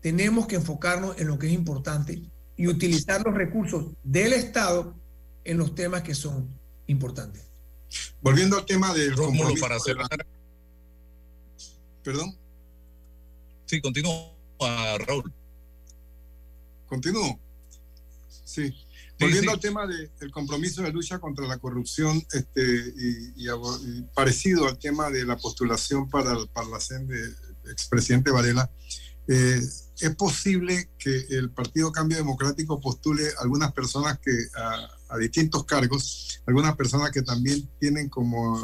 [0.00, 2.22] Tenemos que enfocarnos en lo que es importante
[2.56, 4.96] y utilizar los recursos del Estado
[5.44, 6.48] en los temas que son
[6.86, 7.50] importantes.
[8.22, 10.26] Volviendo al tema del Rómulo para cerrar.
[12.02, 12.34] Perdón.
[13.66, 14.32] Sí, continúa,
[15.06, 15.34] Raúl.
[16.88, 17.38] Continúo.
[18.44, 18.74] Sí.
[19.20, 25.10] Volviendo al tema del compromiso de lucha contra la corrupción, este, y, parecido al tema
[25.10, 27.20] de la postulación para el Parlacén de
[27.70, 28.70] expresidente Varela,
[29.26, 29.60] eh,
[30.00, 36.76] ¿es posible que el Partido Cambio Democrático postule algunas personas que a, distintos cargos, algunas
[36.76, 38.56] personas que también tienen como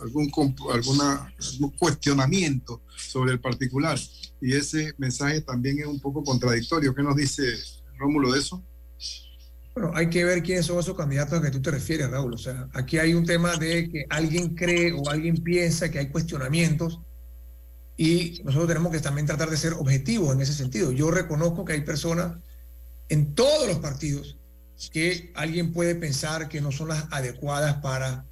[0.00, 0.30] algún,
[0.70, 3.98] alguna, algún cuestionamiento sobre el particular?
[4.40, 6.94] Y ese mensaje también es un poco contradictorio.
[6.94, 7.42] ¿Qué nos dice
[7.98, 8.64] Rómulo de eso?
[9.74, 12.34] Bueno, hay que ver quiénes son esos candidatos a que tú te refieres, Raúl.
[12.34, 16.08] O sea, aquí hay un tema de que alguien cree o alguien piensa que hay
[16.08, 17.00] cuestionamientos
[17.96, 20.92] y nosotros tenemos que también tratar de ser objetivos en ese sentido.
[20.92, 22.38] Yo reconozco que hay personas
[23.08, 24.38] en todos los partidos
[24.92, 28.24] que alguien puede pensar que no son las adecuadas para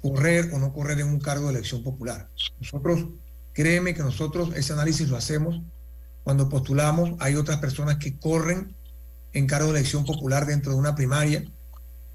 [0.00, 2.28] correr o no correr en un cargo de elección popular.
[2.60, 3.08] Nosotros
[3.52, 5.60] Créeme que nosotros ese análisis lo hacemos
[6.22, 7.12] cuando postulamos.
[7.20, 8.76] Hay otras personas que corren
[9.32, 11.44] en cargo de elección popular dentro de una primaria.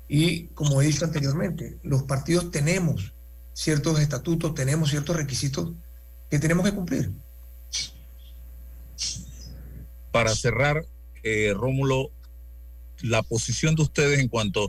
[0.07, 3.13] Y como he dicho anteriormente, los partidos tenemos
[3.53, 5.73] ciertos estatutos, tenemos ciertos requisitos
[6.29, 7.11] que tenemos que cumplir.
[10.11, 10.85] Para cerrar,
[11.23, 12.11] eh, Rómulo,
[13.01, 14.67] la posición de ustedes en cuanto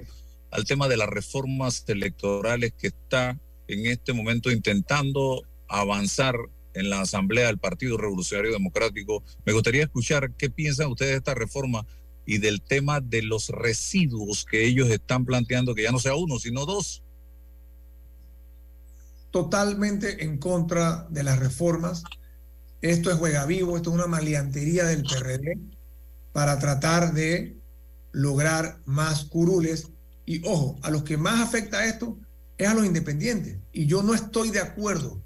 [0.50, 3.38] al tema de las reformas electorales que está
[3.68, 6.34] en este momento intentando avanzar
[6.74, 9.22] en la Asamblea del Partido Revolucionario Democrático.
[9.44, 11.86] Me gustaría escuchar qué piensan ustedes de esta reforma
[12.24, 16.38] y del tema de los residuos que ellos están planteando, que ya no sea uno,
[16.38, 17.02] sino dos.
[19.30, 22.02] Totalmente en contra de las reformas.
[22.80, 25.58] Esto es juega vivo, esto es una maleantería del PRD
[26.32, 27.56] para tratar de
[28.12, 29.88] lograr más curules.
[30.26, 32.18] Y ojo, a los que más afecta esto
[32.58, 33.56] es a los independientes.
[33.72, 35.22] Y yo no estoy de acuerdo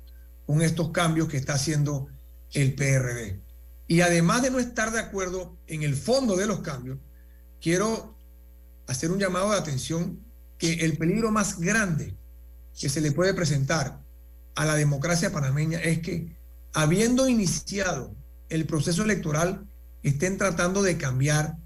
[0.46, 2.08] con estos cambios que está haciendo
[2.52, 3.40] el PRD.
[3.86, 6.98] Y además de no estar de acuerdo en el fondo de los cambios,
[7.60, 8.16] quiero
[8.86, 10.20] hacer un llamado de atención
[10.58, 12.16] que el peligro más grande
[12.78, 14.00] que se le puede presentar
[14.54, 16.36] a la democracia panameña es que,
[16.72, 18.14] habiendo iniciado
[18.48, 19.66] el proceso electoral,
[20.02, 21.56] estén tratando de cambiar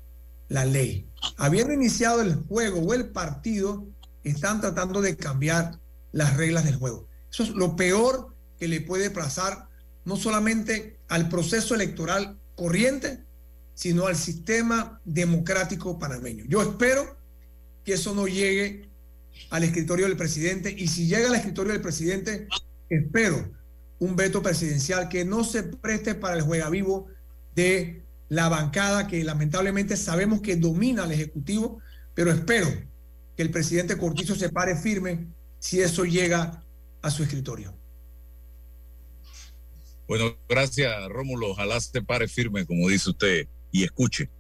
[0.49, 1.11] la ley.
[1.37, 3.87] Habiendo iniciado el juego o el partido,
[4.23, 5.79] están tratando de cambiar
[6.13, 7.09] las reglas del juego.
[7.31, 9.69] Eso es lo peor que le puede pasar
[10.05, 13.25] no solamente al proceso electoral corriente,
[13.75, 16.45] sino al sistema democrático panameño.
[16.49, 17.17] Yo espero
[17.85, 18.89] que eso no llegue
[19.51, 22.49] al escritorio del presidente y si llega al escritorio del presidente,
[22.89, 23.53] espero
[23.99, 27.09] un veto presidencial que no se preste para el juega vivo
[27.55, 31.81] de la bancada que lamentablemente sabemos que domina al Ejecutivo,
[32.15, 32.69] pero espero
[33.37, 35.29] que el presidente Cortizo se pare firme
[35.59, 36.65] si eso llega
[37.03, 37.76] a su escritorio.
[40.07, 41.51] Bueno, gracias Rómulo.
[41.51, 44.31] Ojalá se pare firme, como dice usted, y escuche.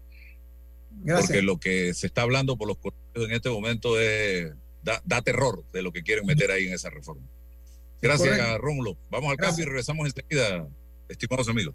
[0.91, 1.29] Gracias.
[1.29, 4.53] Porque lo que se está hablando por los cortitos en este momento es,
[4.83, 7.27] da, da, terror de lo que quieren meter ahí en esa reforma.
[8.01, 8.59] Gracias.
[8.59, 8.97] Rómulo.
[9.11, 10.69] Vamos al cambio y regresamos enseguida,
[11.09, 11.75] estimados amigos.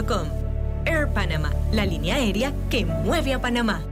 [0.85, 3.83] Air Panama, la línea aérea que mueve a Panamá.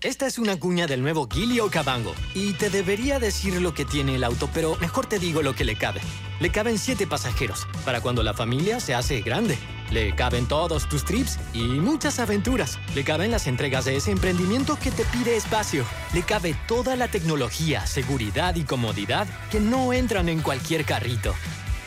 [0.00, 4.16] Esta es una cuña del nuevo Gilio Cabango y te debería decir lo que tiene
[4.16, 6.00] el auto, pero mejor te digo lo que le cabe.
[6.40, 9.56] Le caben siete pasajeros para cuando la familia se hace grande.
[9.92, 12.80] Le caben todos tus trips y muchas aventuras.
[12.96, 15.84] Le caben las entregas de ese emprendimiento que te pide espacio.
[16.14, 21.32] Le cabe toda la tecnología, seguridad y comodidad que no entran en cualquier carrito.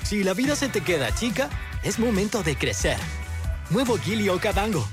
[0.04, 1.50] Si la vida se te queda chica,
[1.86, 2.98] es momento de crecer.
[3.70, 4.86] Nuevo Gilio Cabango.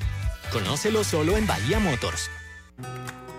[0.53, 2.31] Conócelo solo en Bahía Motors.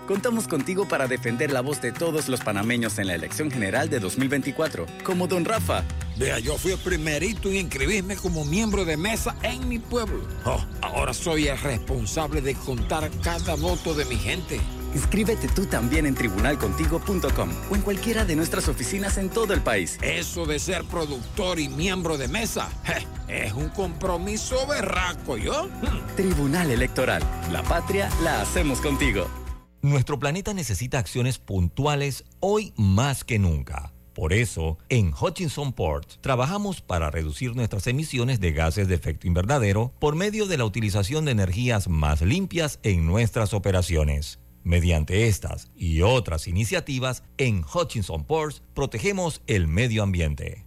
[0.08, 4.00] Contamos contigo para defender la voz de todos los panameños en la elección general de
[4.00, 5.84] 2024, como Don Rafa.
[6.18, 10.26] Vea, yo fui el primerito en inscribirme como miembro de mesa en mi pueblo.
[10.44, 14.60] Oh, ahora soy el responsable de contar cada voto de mi gente.
[14.94, 19.98] Inscríbete tú también en tribunalcontigo.com o en cualquiera de nuestras oficinas en todo el país.
[20.02, 25.68] Eso de ser productor y miembro de mesa je, es un compromiso berraco, ¿yo?
[26.16, 27.22] Tribunal Electoral.
[27.50, 29.28] La patria la hacemos contigo.
[29.82, 33.92] Nuestro planeta necesita acciones puntuales hoy más que nunca.
[34.14, 39.92] Por eso, en Hutchinson Port trabajamos para reducir nuestras emisiones de gases de efecto invernadero
[39.98, 44.38] por medio de la utilización de energías más limpias en nuestras operaciones.
[44.64, 50.63] Mediante estas y otras iniciativas, en Hutchinson Ports protegemos el medio ambiente.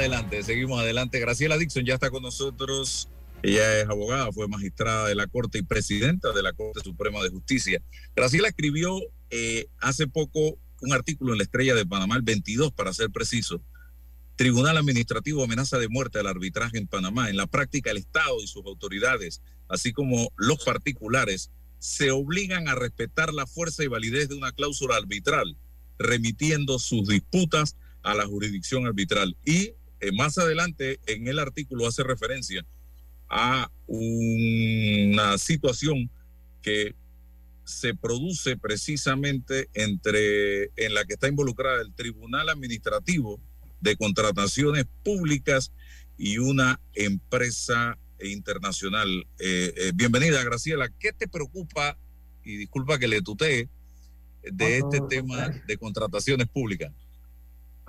[0.00, 1.20] Adelante, seguimos adelante.
[1.20, 3.08] Graciela Dixon ya está con nosotros.
[3.42, 7.28] Ella es abogada, fue magistrada de la Corte y presidenta de la Corte Suprema de
[7.28, 7.82] Justicia.
[8.16, 8.98] Graciela escribió
[9.30, 13.62] eh, hace poco un artículo en la Estrella de Panamá, el 22 para ser preciso.
[14.36, 17.28] Tribunal Administrativo amenaza de muerte al arbitraje en Panamá.
[17.28, 22.74] En la práctica, el Estado y sus autoridades, así como los particulares, se obligan a
[22.74, 25.58] respetar la fuerza y validez de una cláusula arbitral,
[25.98, 29.36] remitiendo sus disputas a la jurisdicción arbitral.
[29.44, 32.64] Y eh, más adelante en el artículo hace referencia
[33.28, 36.10] a una situación
[36.62, 36.94] que
[37.64, 43.40] se produce precisamente entre en la que está involucrada el Tribunal Administrativo
[43.80, 45.72] de Contrataciones Públicas
[46.18, 49.26] y una empresa internacional.
[49.38, 50.90] Eh, eh, bienvenida, Graciela.
[50.98, 51.96] ¿Qué te preocupa,
[52.44, 53.68] y disculpa que le tutee,
[54.42, 56.92] de este tema de contrataciones públicas?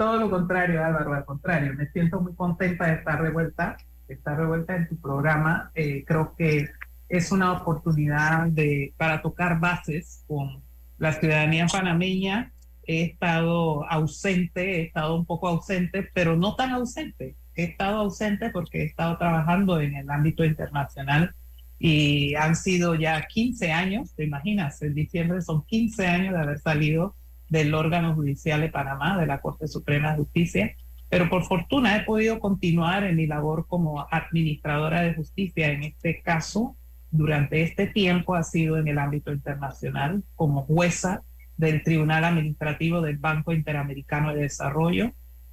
[0.02, 1.76] Todo lo contrario, Álvaro, al contrario.
[1.76, 3.78] Me siento muy contenta de estar de vuelta,
[4.08, 5.70] de estar de vuelta en tu programa.
[5.76, 6.72] Eh, creo que
[7.08, 10.64] es una oportunidad de, para tocar bases con
[10.98, 12.52] la ciudadanía panameña.
[12.82, 17.36] He estado ausente, he estado un poco ausente, pero no tan ausente.
[17.54, 21.36] He estado ausente porque he estado trabajando en el ámbito internacional
[21.78, 26.58] y han sido ya 15 años, te imaginas, en diciembre son 15 años de haber
[26.58, 27.16] salido
[27.52, 30.76] del órgano judicial de Panamá, de la Corte Suprema de Justicia,
[31.10, 35.70] pero por fortuna he podido continuar en mi labor como administradora de justicia.
[35.70, 36.78] En este caso,
[37.12, 41.24] durante este tiempo ha sido en el ámbito internacional como jueza
[41.58, 45.12] del Tribunal Administrativo del Banco Interamericano de Desarrollo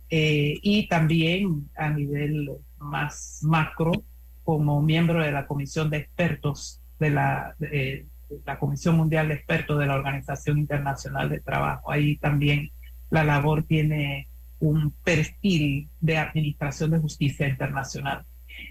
[0.08, 3.90] eh, y también a nivel más macro
[4.44, 8.06] como miembro de la Comisión de Expertos de la, de
[8.44, 11.90] la Comisión Mundial de Expertos de la Organización Internacional de Trabajo.
[11.90, 12.70] Ahí también
[13.10, 18.24] la labor tiene un perfil de administración de justicia internacional.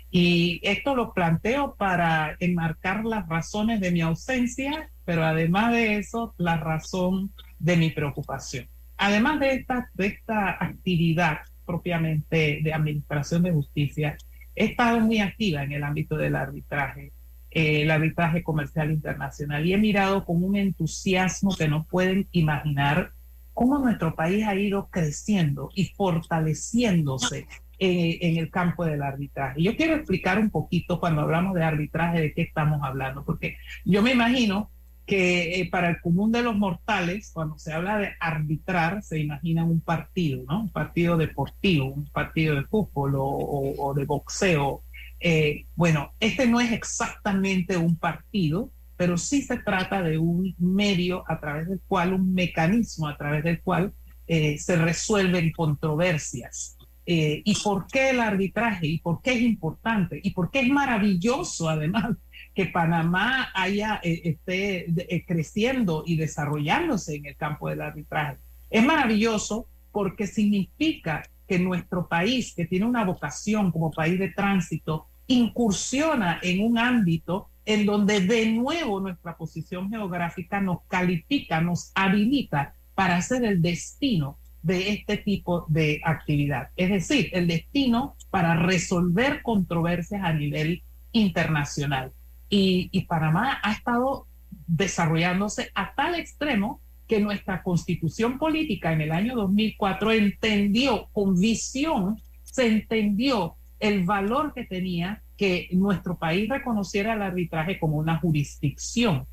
[0.10, 6.34] Y esto lo planteo para enmarcar las razones de mi ausencia, pero además de eso,
[6.38, 8.68] la razón de mi preocupación.
[8.97, 14.18] Además de esta, de esta actividad propiamente de administración de justicia,
[14.55, 17.12] he estado muy activa en el ámbito del arbitraje,
[17.58, 23.14] eh, el arbitraje comercial internacional, y he mirado con un entusiasmo que no pueden imaginar
[23.53, 27.47] cómo nuestro país ha ido creciendo y fortaleciéndose
[27.80, 29.64] en, el campo del arbitraje.
[29.64, 34.03] Yo quiero explicar un poquito cuando hablamos de arbitraje de qué estamos hablando, porque yo
[34.03, 34.70] me imagino
[35.08, 39.64] que eh, para el común de los mortales, cuando se habla de arbitrar, se imagina
[39.64, 40.62] un partido, ¿no?
[40.62, 44.84] Un partido deportivo, un partido de fútbol o, de boxeo.
[45.20, 51.24] Eh, bueno, este no es exactamente un partido, pero sí se trata de un medio
[51.28, 53.93] a través del cual, un mecanismo a través del cual
[54.28, 56.78] eh, se resuelven controversias.
[57.05, 58.88] Eh, ¿Y por qué el arbitraje?
[58.88, 60.20] ¿Y por qué es importante?
[60.22, 62.18] ¿Y por qué es maravilloso además
[62.53, 64.88] que Panamá haya, esté
[65.26, 68.38] creciendo y desarrollándose en el campo del arbitraje?
[68.70, 75.08] Es maravilloso porque significa que nuestro país, que tiene una vocación como país de tránsito,
[75.28, 82.74] incursiona en un ámbito en donde de nuevo nuestra posición geográfica nos califica, nos habilita
[82.95, 86.70] para hacer el destino de este tipo de actividad.
[86.76, 92.12] Es decir, el destino para resolver controversias a nivel internacional.
[92.50, 94.28] Y, y Panamá ha estado
[94.66, 102.22] desarrollándose a tal extremo que nuestra constitución política en el año 2004 entendió con visión,
[102.43, 109.28] se entendió el valor que tenía que nuestro país reconociera el arbitraje como una jurisdicción,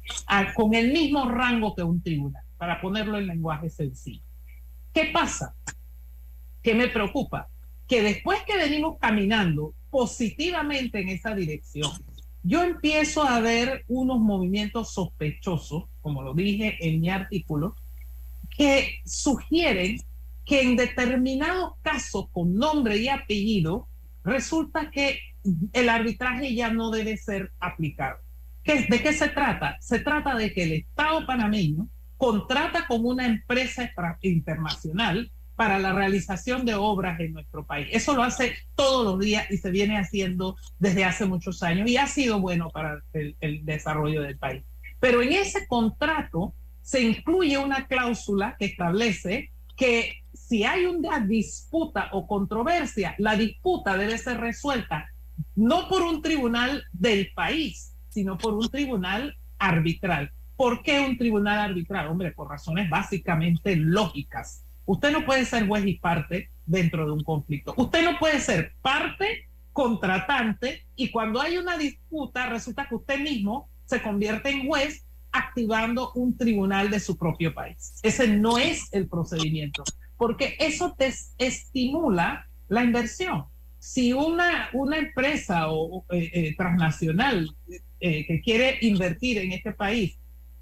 [0.55, 4.23] con el mismo rango que un tribunal, para ponerlo en lenguaje sencillo.
[4.93, 5.57] ¿Qué pasa?
[6.63, 7.49] ¿Qué me preocupa?
[7.89, 11.91] Que después que venimos caminando positivamente en esa dirección,
[12.43, 17.75] yo empiezo a ver unos movimientos sospechosos, como lo dije en mi artículo,
[18.55, 19.97] que sugieren
[20.45, 23.89] que en determinados casos con nombre y apellido,
[24.23, 25.19] resulta que
[25.73, 28.19] el arbitraje ya no debe ser aplicado.
[28.67, 29.79] ¿De qué se trata?
[29.81, 31.89] Se trata de que el Estado panameño
[32.19, 33.91] contrata con una empresa
[34.21, 37.89] internacional para la realización de obras en nuestro país.
[37.93, 41.97] Eso lo hace todos los días y se viene haciendo desde hace muchos años y
[41.97, 44.65] ha sido bueno para el, el desarrollo del país.
[45.05, 52.09] Pero en ese contrato se incluye una cláusula que establece que si hay una disputa
[52.13, 55.07] o controversia, la disputa debe ser resuelta
[55.57, 60.33] no por un tribunal del país, sino por un tribunal arbitral.
[60.57, 62.09] ¿Por qué un tribunal arbitral?
[62.09, 64.65] Hombre, por razones básicamente lógicas.
[64.87, 67.75] Usted no puede ser juez y parte dentro de un conflicto.
[67.77, 73.69] Usted no puede ser parte, contratante, y cuando hay una disputa, resulta que usted mismo
[73.87, 77.99] se convierte en juez activando un tribunal de su propio país.
[78.03, 79.85] Ese no es el procedimiento,
[80.17, 83.47] porque eso te estimula la inversión
[83.85, 87.55] si una, una empresa o, eh, eh, transnacional
[88.01, 90.19] eh, que quiere invertir en este país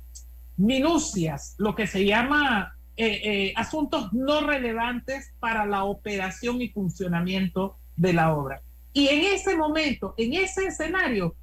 [0.56, 7.78] minucias, lo que se llama eh, eh, asuntos no relevantes para la operación y funcionamiento
[7.94, 8.60] de la obra.
[8.92, 11.36] Y en ese momento, en ese escenario,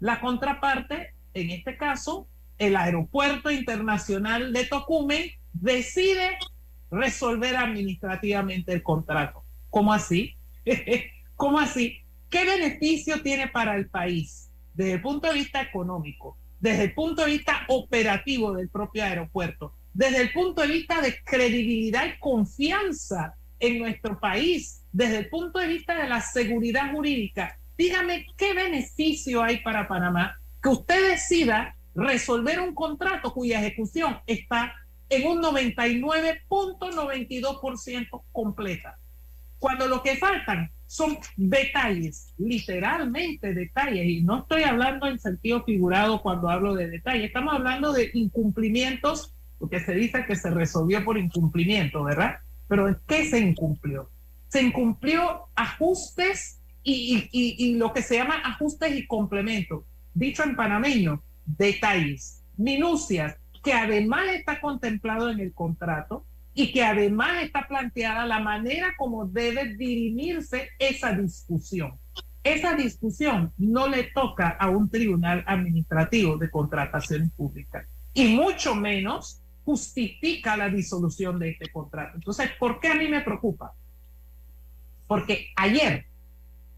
[0.00, 2.26] la contraparte, en este caso,
[2.58, 6.36] el Aeropuerto Internacional de Tocumen, decide
[6.90, 9.44] resolver administrativamente el contrato.
[9.70, 10.34] ¿Cómo así?
[11.36, 11.98] ¿Cómo así?
[12.28, 17.24] ¿Qué beneficio tiene para el país desde el punto de vista económico, desde el punto
[17.24, 23.34] de vista operativo del propio aeropuerto, desde el punto de vista de credibilidad y confianza
[23.60, 27.58] en nuestro país, desde el punto de vista de la seguridad jurídica?
[27.76, 34.74] Dígame qué beneficio hay para Panamá que usted decida resolver un contrato cuya ejecución está
[35.08, 38.98] en un 99.92% completa.
[39.58, 46.22] Cuando lo que faltan son detalles, literalmente detalles, y no estoy hablando en sentido figurado
[46.22, 51.18] cuando hablo de detalles, estamos hablando de incumplimientos, porque se dice que se resolvió por
[51.18, 52.38] incumplimiento, ¿verdad?
[52.68, 54.10] Pero ¿qué se incumplió?
[54.48, 59.84] Se incumplió ajustes y, y, y, lo que se llama ajustes y complementos.
[60.14, 67.42] Dicho en panameño, detalles, minucias, que además está contemplado en el contrato y que además
[67.42, 71.98] está planteada la manera como debe dirimirse esa discusión.
[72.42, 79.42] Esa discusión no le toca a un tribunal administrativo de contrataciones públicas y mucho menos
[79.68, 82.16] justifica la disolución de este contrato.
[82.16, 83.74] Entonces, ¿por qué a mí me preocupa?
[85.06, 86.06] Porque ayer,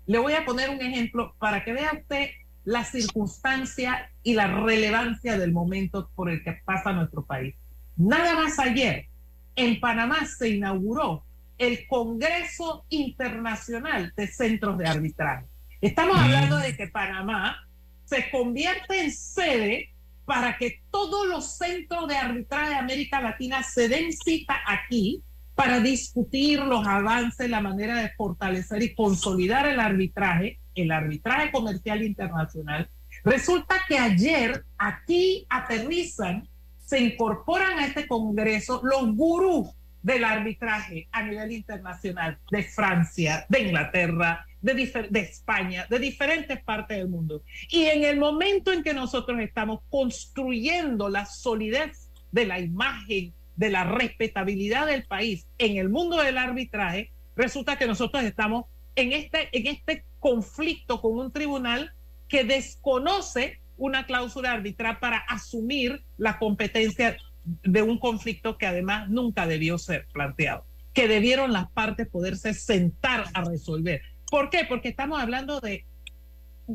[0.06, 2.30] le voy a poner un ejemplo para que vea usted
[2.64, 7.54] la circunstancia y la relevancia del momento por el que pasa nuestro país.
[7.96, 9.06] Nada más ayer,
[9.54, 11.22] en Panamá se inauguró
[11.58, 15.46] el Congreso Internacional de Centros de Arbitraje.
[15.80, 16.20] Estamos mm.
[16.20, 17.56] hablando de que Panamá
[18.04, 19.90] se convierte en sede
[20.24, 25.22] para que todos los centros de arbitraje de América Latina se den cita aquí
[25.54, 32.02] para discutir los avances, la manera de fortalecer y consolidar el arbitraje el arbitraje comercial
[32.02, 32.88] internacional,
[33.24, 36.48] resulta que ayer aquí aterrizan,
[36.78, 39.68] se incorporan a este Congreso los gurús
[40.02, 46.98] del arbitraje a nivel internacional de Francia, de Inglaterra, de, de, España, de diferentes partes
[46.98, 47.42] del mundo.
[47.68, 53.70] Y en el momento en que nosotros estamos construyendo la solidez de la imagen, de
[53.70, 59.48] la respetabilidad del país en el mundo del arbitraje, resulta que nosotros estamos en este,
[59.52, 61.92] en este conflicto con un tribunal
[62.28, 69.46] que desconoce una cláusula arbitral para asumir la competencia de un conflicto que además nunca
[69.46, 74.02] debió ser planteado, que debieron las partes poderse sentar a resolver.
[74.30, 74.64] ¿Por qué?
[74.68, 75.86] Porque estamos hablando de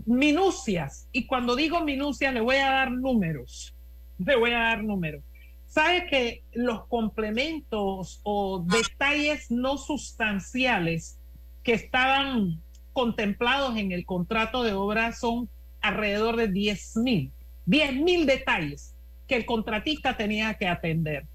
[0.05, 3.76] minucias y cuando digo minucias le voy a dar números,
[4.18, 5.24] le voy a dar números.
[5.66, 11.20] ¿Sabe que los complementos o detalles no sustanciales
[11.63, 12.61] que estaban
[12.93, 15.49] contemplados en el contrato de obra son
[15.82, 17.32] alrededor de 10 mil,
[17.66, 18.94] 10 mil detalles
[19.28, 21.26] que el contratista tenía que atender.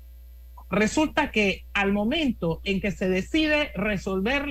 [0.71, 4.47] Resulta que al momento en que se decide resolver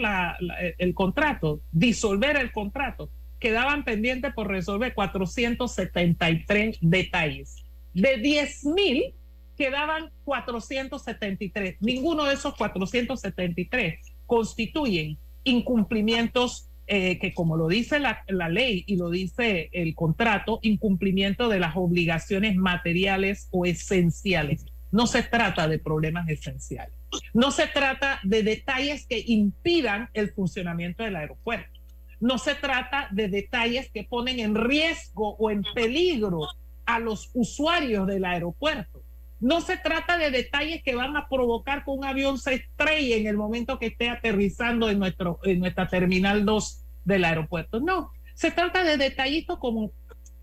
[0.78, 3.10] el contrato, disolver el contrato,
[3.40, 7.64] quedaban pendientes por resolver 473 detalles.
[7.94, 9.16] De 10 mil
[9.58, 11.78] quedaban 473.
[11.80, 18.98] Ninguno de esos 473 constituyen incumplimientos eh, que como lo dice la, la, ley y
[18.98, 24.66] lo dice el contrato, incumplimiento de las obligaciones materiales o esenciales.
[24.92, 26.96] No se trata de problemas esenciales.
[27.32, 31.80] No se trata de detalles que impidan el funcionamiento del aeropuerto.
[32.20, 36.48] No se trata de detalles que ponen en riesgo o en peligro
[36.88, 38.99] a los usuarios del aeropuerto.
[39.40, 43.28] No se trata de detalles que van a provocar que un avión se estrelle en
[43.28, 47.80] el momento que esté aterrizando en, nuestro, en nuestra terminal 2 del aeropuerto.
[47.80, 49.92] No, se trata de detallitos como,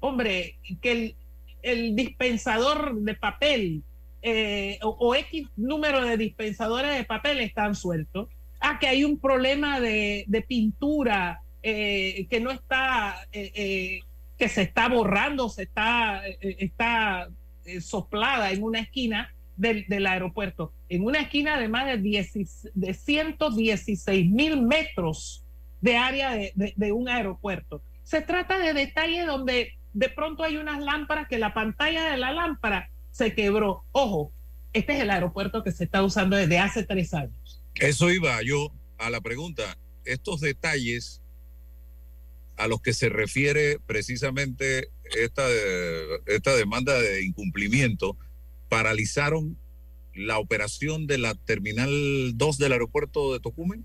[0.01, 1.15] hombre, que
[1.63, 3.83] el, dispensador de papel
[4.23, 8.29] eh, o, X número de dispensadores de papel están sueltos.
[8.61, 14.01] Ah, que hay un problema de, pintura eh, que no está, eh,
[14.39, 17.29] que se está borrando, se está, está
[17.67, 22.33] eh, soplada en una esquina del, del aeropuerto, en una esquina de más de, 10
[22.75, 25.45] de 116 mil metros
[25.81, 27.83] de área de, de- de un aeropuerto.
[28.03, 32.33] Se trata de detalles donde de pronto hay unas lámparas que la pantalla de la
[32.33, 33.85] lámpara se quebró.
[33.93, 34.33] Ojo,
[34.73, 37.63] este es el aeropuerto que se está usando desde hace tres años.
[37.77, 39.77] Eso iba yo a la pregunta.
[40.05, 41.23] Estos detalles
[42.57, 45.43] a los que se refiere precisamente esta,
[46.27, 48.17] esta demanda de incumplimiento
[48.69, 49.57] paralizaron
[50.15, 53.85] la operación de la terminal 2 del aeropuerto de Tocumen.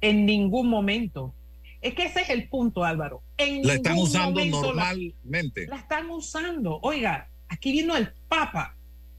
[0.00, 1.34] En ningún momento.
[1.80, 3.22] Es que ese es el punto, Álvaro.
[3.36, 5.66] En La están usando momento la- normalmente.
[5.66, 6.78] la están usando.
[6.82, 8.76] Oiga, aquí vino el Papa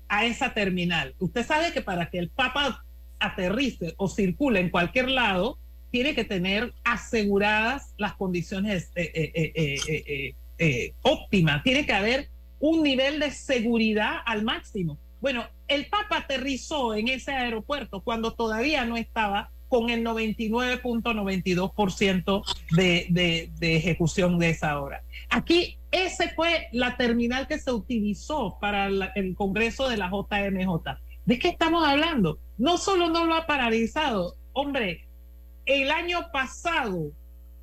[0.08, 1.14] a esa terminal.
[1.20, 2.84] Usted sabe que para que el Papa
[3.20, 5.60] aterrice o circule en cualquier lado,
[5.96, 11.64] tiene que tener aseguradas las condiciones eh, eh, eh, eh, eh, eh, eh, óptimas.
[11.64, 12.28] Tiene que haber
[12.60, 14.98] un nivel de seguridad al máximo.
[15.22, 22.44] Bueno, el Papa aterrizó en ese aeropuerto cuando todavía no estaba con el 99.92%
[22.76, 25.02] de, de, de ejecución de esa hora.
[25.30, 30.98] Aquí, ese fue la terminal que se utilizó para la- el Congreso de la JMJ.
[31.24, 32.38] ¿De qué estamos hablando?
[32.58, 35.05] No solo no lo ha paralizado, hombre,
[35.66, 37.12] el año pasado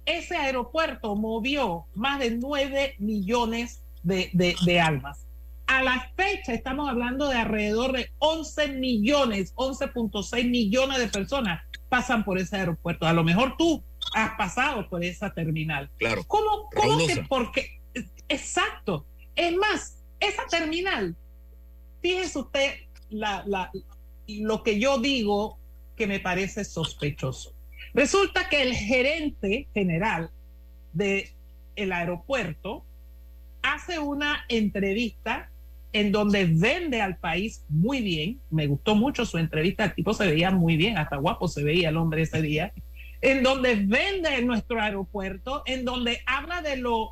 [0.04, 5.26] ese aeropuerto movió más de 9 millones de, de- de almas.
[5.66, 12.24] A la fecha estamos hablando de alrededor de 11 millones, 11.6 millones de personas pasan
[12.24, 13.06] por ese aeropuerto.
[13.06, 13.82] A lo mejor tú
[14.14, 15.88] has pasado por esa terminal.
[15.98, 16.24] Claro.
[16.26, 17.80] ¿Cómo, cómo que porque
[18.28, 19.06] exacto?
[19.36, 21.16] Es más, esa terminal,
[22.00, 22.74] fíjese usted
[23.08, 23.70] la, la,
[24.26, 25.58] lo que yo digo
[25.96, 27.51] que me parece sospechoso.
[27.94, 30.30] Resulta que el gerente general
[30.92, 31.24] del
[31.76, 32.84] el aeropuerto
[33.62, 35.50] hace una entrevista
[35.94, 38.40] en donde vende al país muy bien.
[38.50, 41.90] Me gustó mucho su entrevista, el tipo se veía muy bien, hasta guapo se veía
[41.90, 42.72] el hombre ese día.
[43.20, 47.10] En donde vende nuestro aeropuerto, en donde habla de lo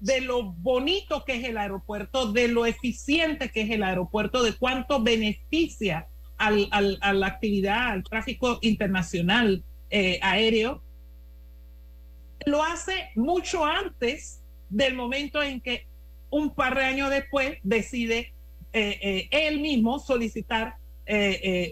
[0.00, 4.52] de lo bonito que es el aeropuerto, de lo eficiente que es el aeropuerto, de
[4.54, 6.08] cuánto beneficia
[6.38, 9.62] al, al- a la actividad, al tráfico internacional
[9.94, 10.82] eh, aéreo,
[12.46, 15.86] lo hace mucho antes del momento en que
[16.30, 18.32] un par de años después decide
[18.72, 20.76] eh, eh, él mismo solicitar,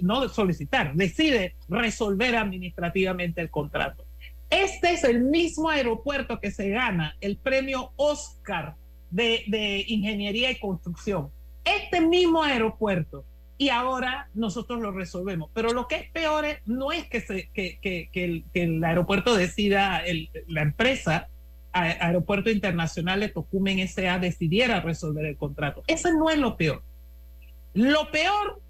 [0.03, 4.05] no solicitar, decide resolver administrativamente el contrato.
[4.51, 8.75] Este es el mismo aeropuerto que se gana el premio Oscar
[9.11, 11.31] de Ingeniería y Construcción.
[11.65, 13.25] Este mismo aeropuerto.
[13.61, 15.51] Y ahora nosotros lo resolvemos.
[15.53, 20.03] Pero lo que es peor no es que, se, que, que- que el, aeropuerto decida,
[20.47, 21.29] la empresa
[21.71, 24.19] a- Aeropuerto Internacional de Tocumen S.A.
[24.19, 25.83] decidiera resolver el contrato.
[25.89, 26.83] Eso no es lo peor.
[27.75, 28.63] Lo peor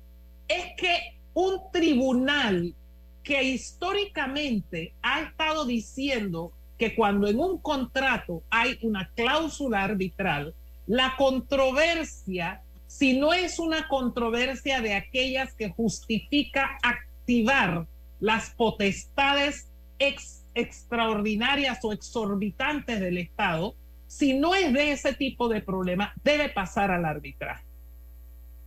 [0.49, 0.99] es que
[1.35, 2.75] un tribunal
[3.23, 10.53] que históricamente ha estado diciendo que cuando en un contrato hay una cláusula arbitral,
[10.89, 12.63] la controversia,
[13.01, 17.87] si no es una controversia de aquellas que justifica activar
[18.21, 23.75] las potestades ex- extraordinarias o exorbitantes del Estado,
[24.07, 27.65] si no es de ese tipo de problema, debe pasar al arbitraje.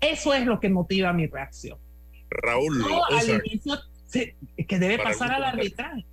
[0.02, 1.78] Eso es lo que motiva mi reacción.
[2.32, 3.78] Raúl, No, al inicio,
[4.68, 6.08] que debe pasar al arbitraje.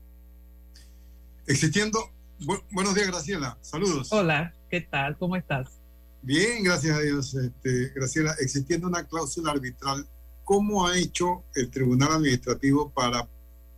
[1.47, 1.99] Existiendo.
[2.39, 3.57] bu- buenos días, Graciela.
[3.63, 4.13] Saludos.
[4.13, 5.17] Hola, ¿qué tal?
[5.17, 5.80] ¿Cómo estás?
[6.23, 8.37] Bien, gracias a Dios, este, Graciela.
[8.41, 10.07] Existiendo una cláusula arbitral,
[10.45, 13.27] ¿cómo ha hecho el Tribunal Administrativo para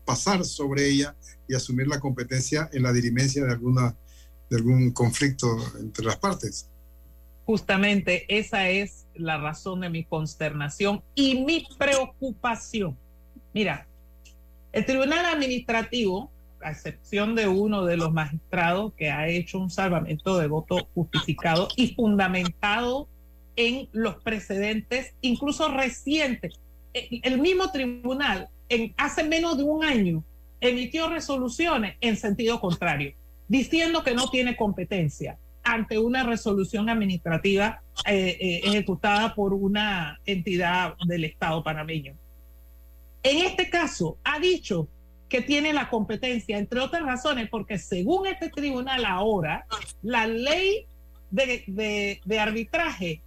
[0.04, 1.14] pasar sobre ella
[1.46, 3.96] y asumir la competencia en la dirimencia de, alguna,
[4.50, 5.46] de algún conflicto
[5.78, 6.68] entre las partes?
[7.44, 12.98] Justamente esa es la razón de mi consternación y mi preocupación.
[13.54, 13.86] Mira,
[14.72, 16.31] el Tribunal Administrativo,
[16.64, 21.68] a excepción de uno de los magistrados que ha hecho un salvamento de voto justificado
[21.76, 23.08] y fundamentado
[23.56, 26.54] en los precedentes, incluso recientes,
[26.94, 30.24] el mismo tribunal en, hace menos de un año
[30.60, 33.14] emitió resoluciones en sentido contrario,
[33.48, 40.96] diciendo que no tiene competencia ante una resolución administrativa eh, eh, ejecutada por una entidad
[41.06, 42.14] del Estado panameño.
[43.22, 44.88] En este caso, ha dicho
[45.32, 49.64] que tiene la competencia, entre otras razones, porque según este tribunal ahora,
[50.02, 50.84] la ley
[51.30, 53.22] de, de arbitraje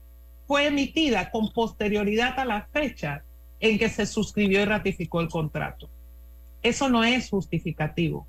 [0.46, 3.24] fue emitida con posterioridad a la fecha
[3.60, 5.90] en que se suscribió y ratificó el contrato.
[6.62, 8.28] Eso no es justificativo,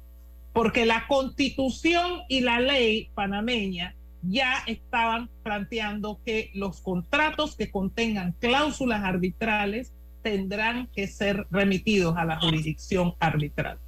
[0.54, 8.32] porque la constitución y la ley panameña ya estaban planteando que los contratos que contengan
[8.40, 9.92] cláusulas arbitrales
[10.26, 13.78] tendrán que ser remitidos a la jurisdicción arbitral.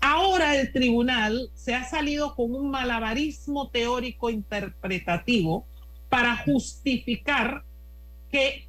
[0.00, 5.64] Ahora el tribunal se ha salido con un malabarismo teórico interpretativo
[6.08, 7.62] para justificar
[8.28, 8.66] que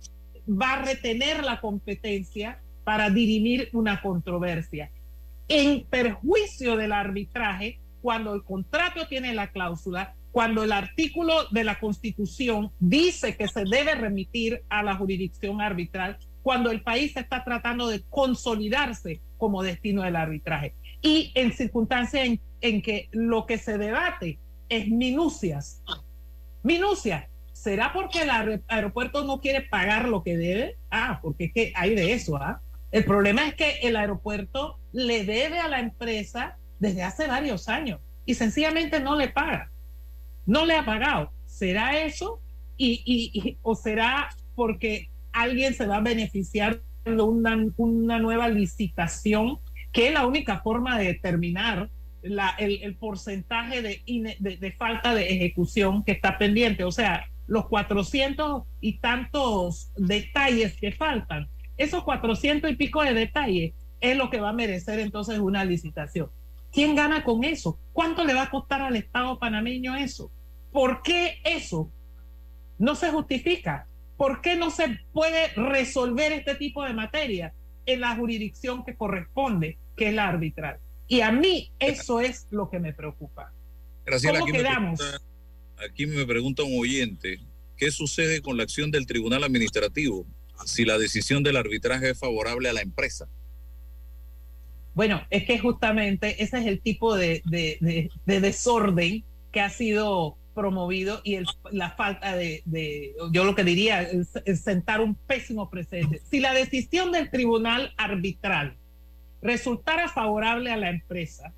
[0.48, 4.92] va a retener la competencia para dirimir una controversia
[5.48, 11.80] en perjuicio del arbitraje cuando el contrato tiene la cláusula, cuando el artículo de la
[11.80, 17.88] Constitución dice que se debe remitir a la jurisdicción arbitral, cuando el país está tratando
[17.88, 20.76] de consolidarse como destino del arbitraje.
[21.02, 24.40] Y en circunstancias en, en que lo que se debate
[24.70, 25.82] es minucias.
[26.62, 27.26] Minucias.
[27.54, 30.78] ¿Será porque el aeropuerto no quiere pagar lo que debe?
[30.92, 32.62] Ah, porque es que hay de eso, ¿ah?
[32.92, 38.00] El problema es que el aeropuerto le debe a la empresa desde hace varios años
[38.26, 39.72] y sencillamente no le paga.
[40.46, 41.32] No le ha pagado.
[41.46, 42.40] ¿Será eso?
[42.78, 49.60] Y, y, o será porque alguien se va a beneficiar de una, nueva licitación,
[49.92, 51.90] que es la única forma de determinar
[52.22, 54.02] el, porcentaje de,
[54.40, 56.86] de, de, falta de ejecución que está pendiente.
[56.86, 63.74] O sea, los 400 y tantos detalles que faltan, esos 400 y pico de detalles
[64.00, 66.30] es lo que va a merecer entonces una licitación.
[66.72, 67.80] ¿Quién gana con eso?
[67.92, 70.32] ¿Cuánto le va a costar al Estado panameño eso?
[70.72, 71.92] ¿Por qué eso
[72.80, 73.88] no se justifica?
[74.24, 77.54] ¿Por qué no se puede resolver este tipo de materia
[77.86, 80.80] en la jurisdicción que corresponde, que es la arbitral?
[81.10, 83.52] Y a mí eso es lo que me preocupa.
[84.06, 84.40] Gracias.
[84.40, 85.02] ¿Cómo quedamos?
[85.86, 87.42] aquí me pregunta un oyente,
[87.76, 90.26] ¿qué sucede con la acción del Tribunal Administrativo
[90.66, 93.28] si la decisión del arbitraje es favorable a la empresa?
[94.94, 100.38] Bueno, es que justamente ese es el tipo de, de, de, desorden que ha sido
[100.54, 102.64] promovido y el, la falta de,
[103.32, 106.22] yo lo que diría, es, sentar un pésimo precedente.
[106.30, 108.78] Si la decisión del tribunal arbitral
[109.42, 111.54] resultara favorable a la empresa,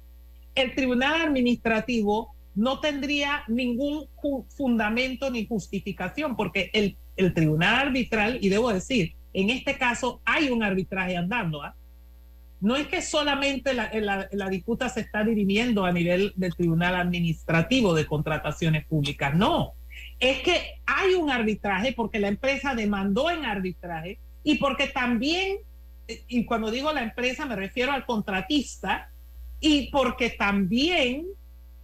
[0.56, 4.08] el tribunal administrativo no tendría ningún
[4.50, 10.50] fundamento ni justificación, porque el, el, tribunal arbitral, y debo decir, en este caso hay
[10.50, 11.76] un arbitraje andando, ¿ah?
[12.62, 16.95] No es que solamente la, la, la, disputa se está dirimiendo a nivel del tribunal
[16.95, 19.74] administrativo de contrataciones públicas, no,
[20.20, 25.58] es que hay un arbitraje porque la empresa demandó en arbitraje y porque también,
[26.08, 29.10] y cuando digo la empresa me refiero al contratista,
[29.60, 31.26] y porque también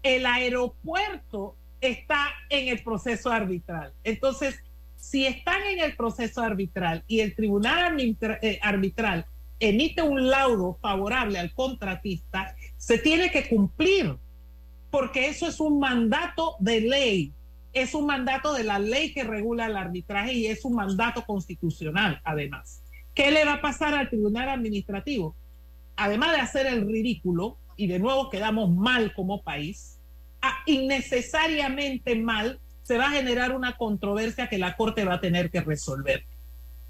[0.04, 3.94] el aeropuerto está en el proceso arbitral.
[4.04, 4.62] Entonces,
[4.96, 9.26] si están en el proceso arbitral y el tribunal eh, arbitral
[9.62, 14.18] emite un laudo favorable al contratista, se tiene que cumplir,
[14.90, 17.34] porque eso es un mandato de ley,
[17.72, 22.20] es un mandato de la ley que regula el arbitraje y es un mandato constitucional,
[22.26, 22.84] además.
[23.14, 25.36] ¿Qué le va a pasar al tribunal administrativo?
[25.96, 30.00] Además de hacer el ridículo, y de nuevo quedamos mal como país,
[30.66, 35.62] innecesariamente mal, se va a generar una controversia que la Corte va a tener que
[35.62, 36.26] resolver.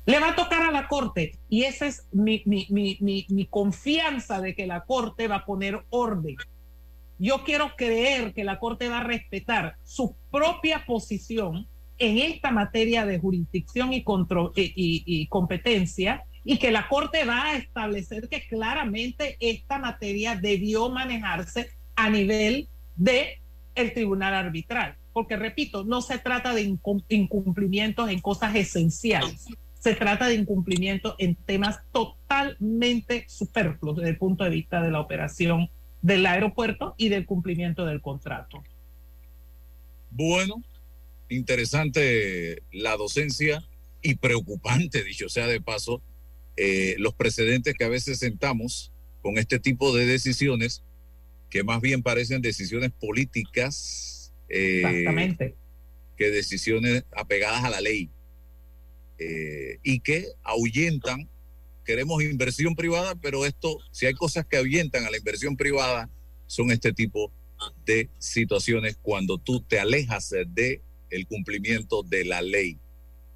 [0.06, 4.82] Le va a tocar a la Corte y esa es mi, confianza de que la
[4.86, 6.38] Corte va a poner orden.
[7.20, 11.68] Yo quiero creer que la Corte va a respetar su propia posición
[12.00, 18.48] en esta materia de jurisdicción y competencia y que la Corte va a establecer que
[18.48, 23.40] claramente esta materia debió manejarse a nivel de
[23.76, 24.96] el tribunal arbitral.
[25.14, 26.78] Porque, repito, no se trata de
[27.10, 29.46] incumplimientos en cosas esenciales,
[29.82, 35.00] se trata de incumplimiento en temas totalmente superfluos desde el punto de vista de la
[35.00, 35.70] operación
[36.04, 38.64] del aeropuerto y del cumplimiento del contrato.
[40.12, 40.62] Bueno,
[41.30, 43.64] interesante la docencia
[44.04, 46.04] y preocupante, dicho sea de paso,
[46.58, 48.92] eh, los precedentes que a veces sentamos
[49.24, 50.84] con este tipo de decisiones
[51.50, 55.46] que más bien parecen decisiones políticas eh,
[56.18, 58.12] que decisiones apegadas a la ley
[59.22, 61.30] eh, y que ahuyentan.
[61.86, 66.10] Queremos inversión privada, pero esto, si hay cosas que ahuyentan a la inversión privada,
[66.48, 67.32] son este tipo
[67.86, 72.78] de situaciones cuando tú te alejas de el cumplimiento de la ley.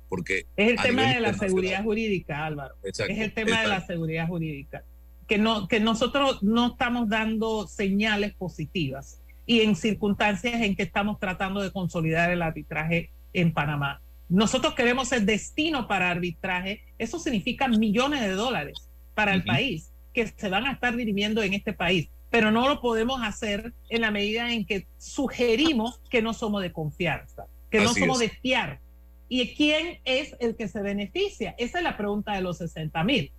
[0.10, 2.76] Porque Es el tema de la seguridad jurídica, Álvaro.
[2.84, 3.94] Exacto, es el tema de la exacto.
[3.94, 4.84] seguridad jurídica.
[5.28, 11.20] Que, no, que nosotros no estamos dando señales positivas y en circunstancias en que estamos
[11.20, 14.02] tratando de consolidar el arbitraje en Panamá.
[14.28, 16.84] Nosotros queremos ser destino para arbitraje.
[16.98, 21.54] Eso significa millones de dólares para el país que se van a estar dirimiendo en
[21.54, 22.10] este país.
[22.30, 26.72] Pero no lo podemos hacer en la medida en que sugerimos que no somos de
[26.72, 28.32] confianza, que no somos es.
[28.32, 28.80] de fiar.
[29.30, 31.56] ¿Y quién es el que se beneficia?
[31.58, 33.32] Esa es la pregunta de los 60 mil.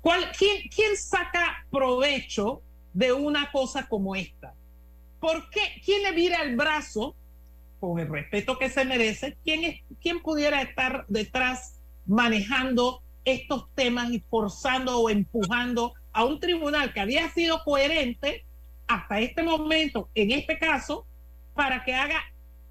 [0.00, 2.62] ¿Cuál, quién, ¿Quién saca provecho
[2.92, 4.54] de una cosa como esta?
[5.20, 5.60] ¿Por qué?
[5.84, 7.16] ¿Quién le vira el brazo
[7.88, 9.36] con el respeto que se merece?
[9.44, 16.40] ¿Quién, es, quién pudiera estar detrás manejando estos temas y forzando o empujando a un
[16.40, 18.44] tribunal que había sido coherente
[18.86, 21.06] hasta este momento, en este caso,
[21.54, 22.20] para que haga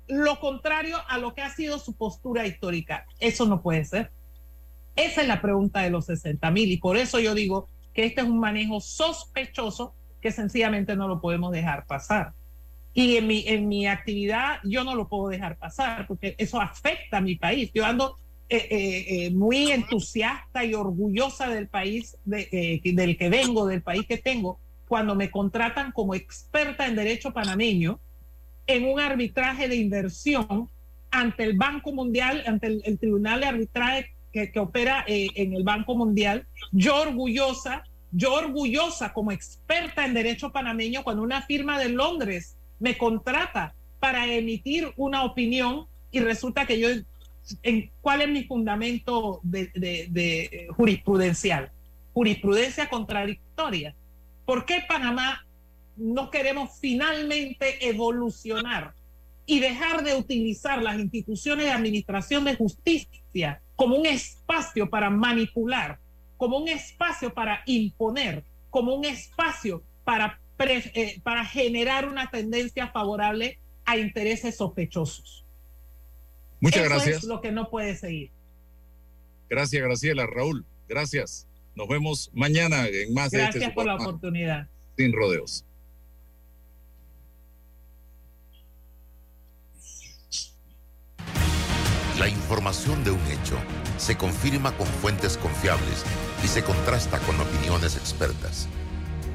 [0.08, 3.06] lo contrario a lo que ha sido su postura histórica?
[3.20, 4.12] Eso no puede ser.
[4.96, 8.22] Esa es la pregunta de los 60 mil y por eso yo digo que este
[8.22, 12.34] es un manejo sospechoso que sencillamente no lo podemos dejar pasar.
[12.94, 17.18] Y en mi, en mi actividad yo no lo puedo dejar pasar porque eso afecta
[17.18, 17.72] a mi país.
[17.74, 18.18] Yo ando
[18.50, 23.82] eh, eh, eh, muy entusiasta y orgullosa del país de- eh, del que vengo, del
[23.82, 28.00] país que tengo, cuando me contratan como experta en derecho panameño
[28.68, 30.70] en un arbitraje de inversión
[31.10, 35.54] ante el Banco Mundial, ante el, el Tribunal de Arbitraje que, que opera eh, en
[35.54, 36.46] el Banco Mundial.
[36.72, 42.98] Yo orgullosa, yo orgullosa como experta en derecho panameño cuando una firma de Londres me
[42.98, 46.90] contrata para emitir una opinión y resulta que yo,
[47.64, 51.72] en, ¿cuál es mi fundamento de, de jurisprudencial?
[52.14, 53.96] Jurisprudencia contradictoria.
[54.46, 55.46] ¿Por qué Panamá
[55.96, 58.94] no queremos finalmente evolucionar
[59.46, 66.00] y dejar de utilizar las instituciones de administración de justicia como un espacio para manipular,
[66.38, 72.88] como un espacio para imponer, como un espacio para, pre- eh, para generar una tendencia
[72.88, 75.46] favorable a intereses sospechosos.
[76.60, 77.18] Muchas Eso gracias.
[77.18, 78.32] es lo que no puede seguir.
[79.50, 80.26] Gracias, Graciela.
[80.26, 81.48] Raúl, gracias.
[81.76, 84.68] Nos vemos mañana en más de este Gracias por la oportunidad.
[84.98, 85.66] Sin rodeos.
[92.20, 93.58] La información de un hecho
[93.98, 96.04] se confirma con fuentes confiables
[96.44, 98.68] y se contrasta con opiniones expertas.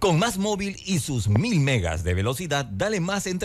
[0.00, 3.38] Con más móvil y sus mil megas de velocidad, dale más entre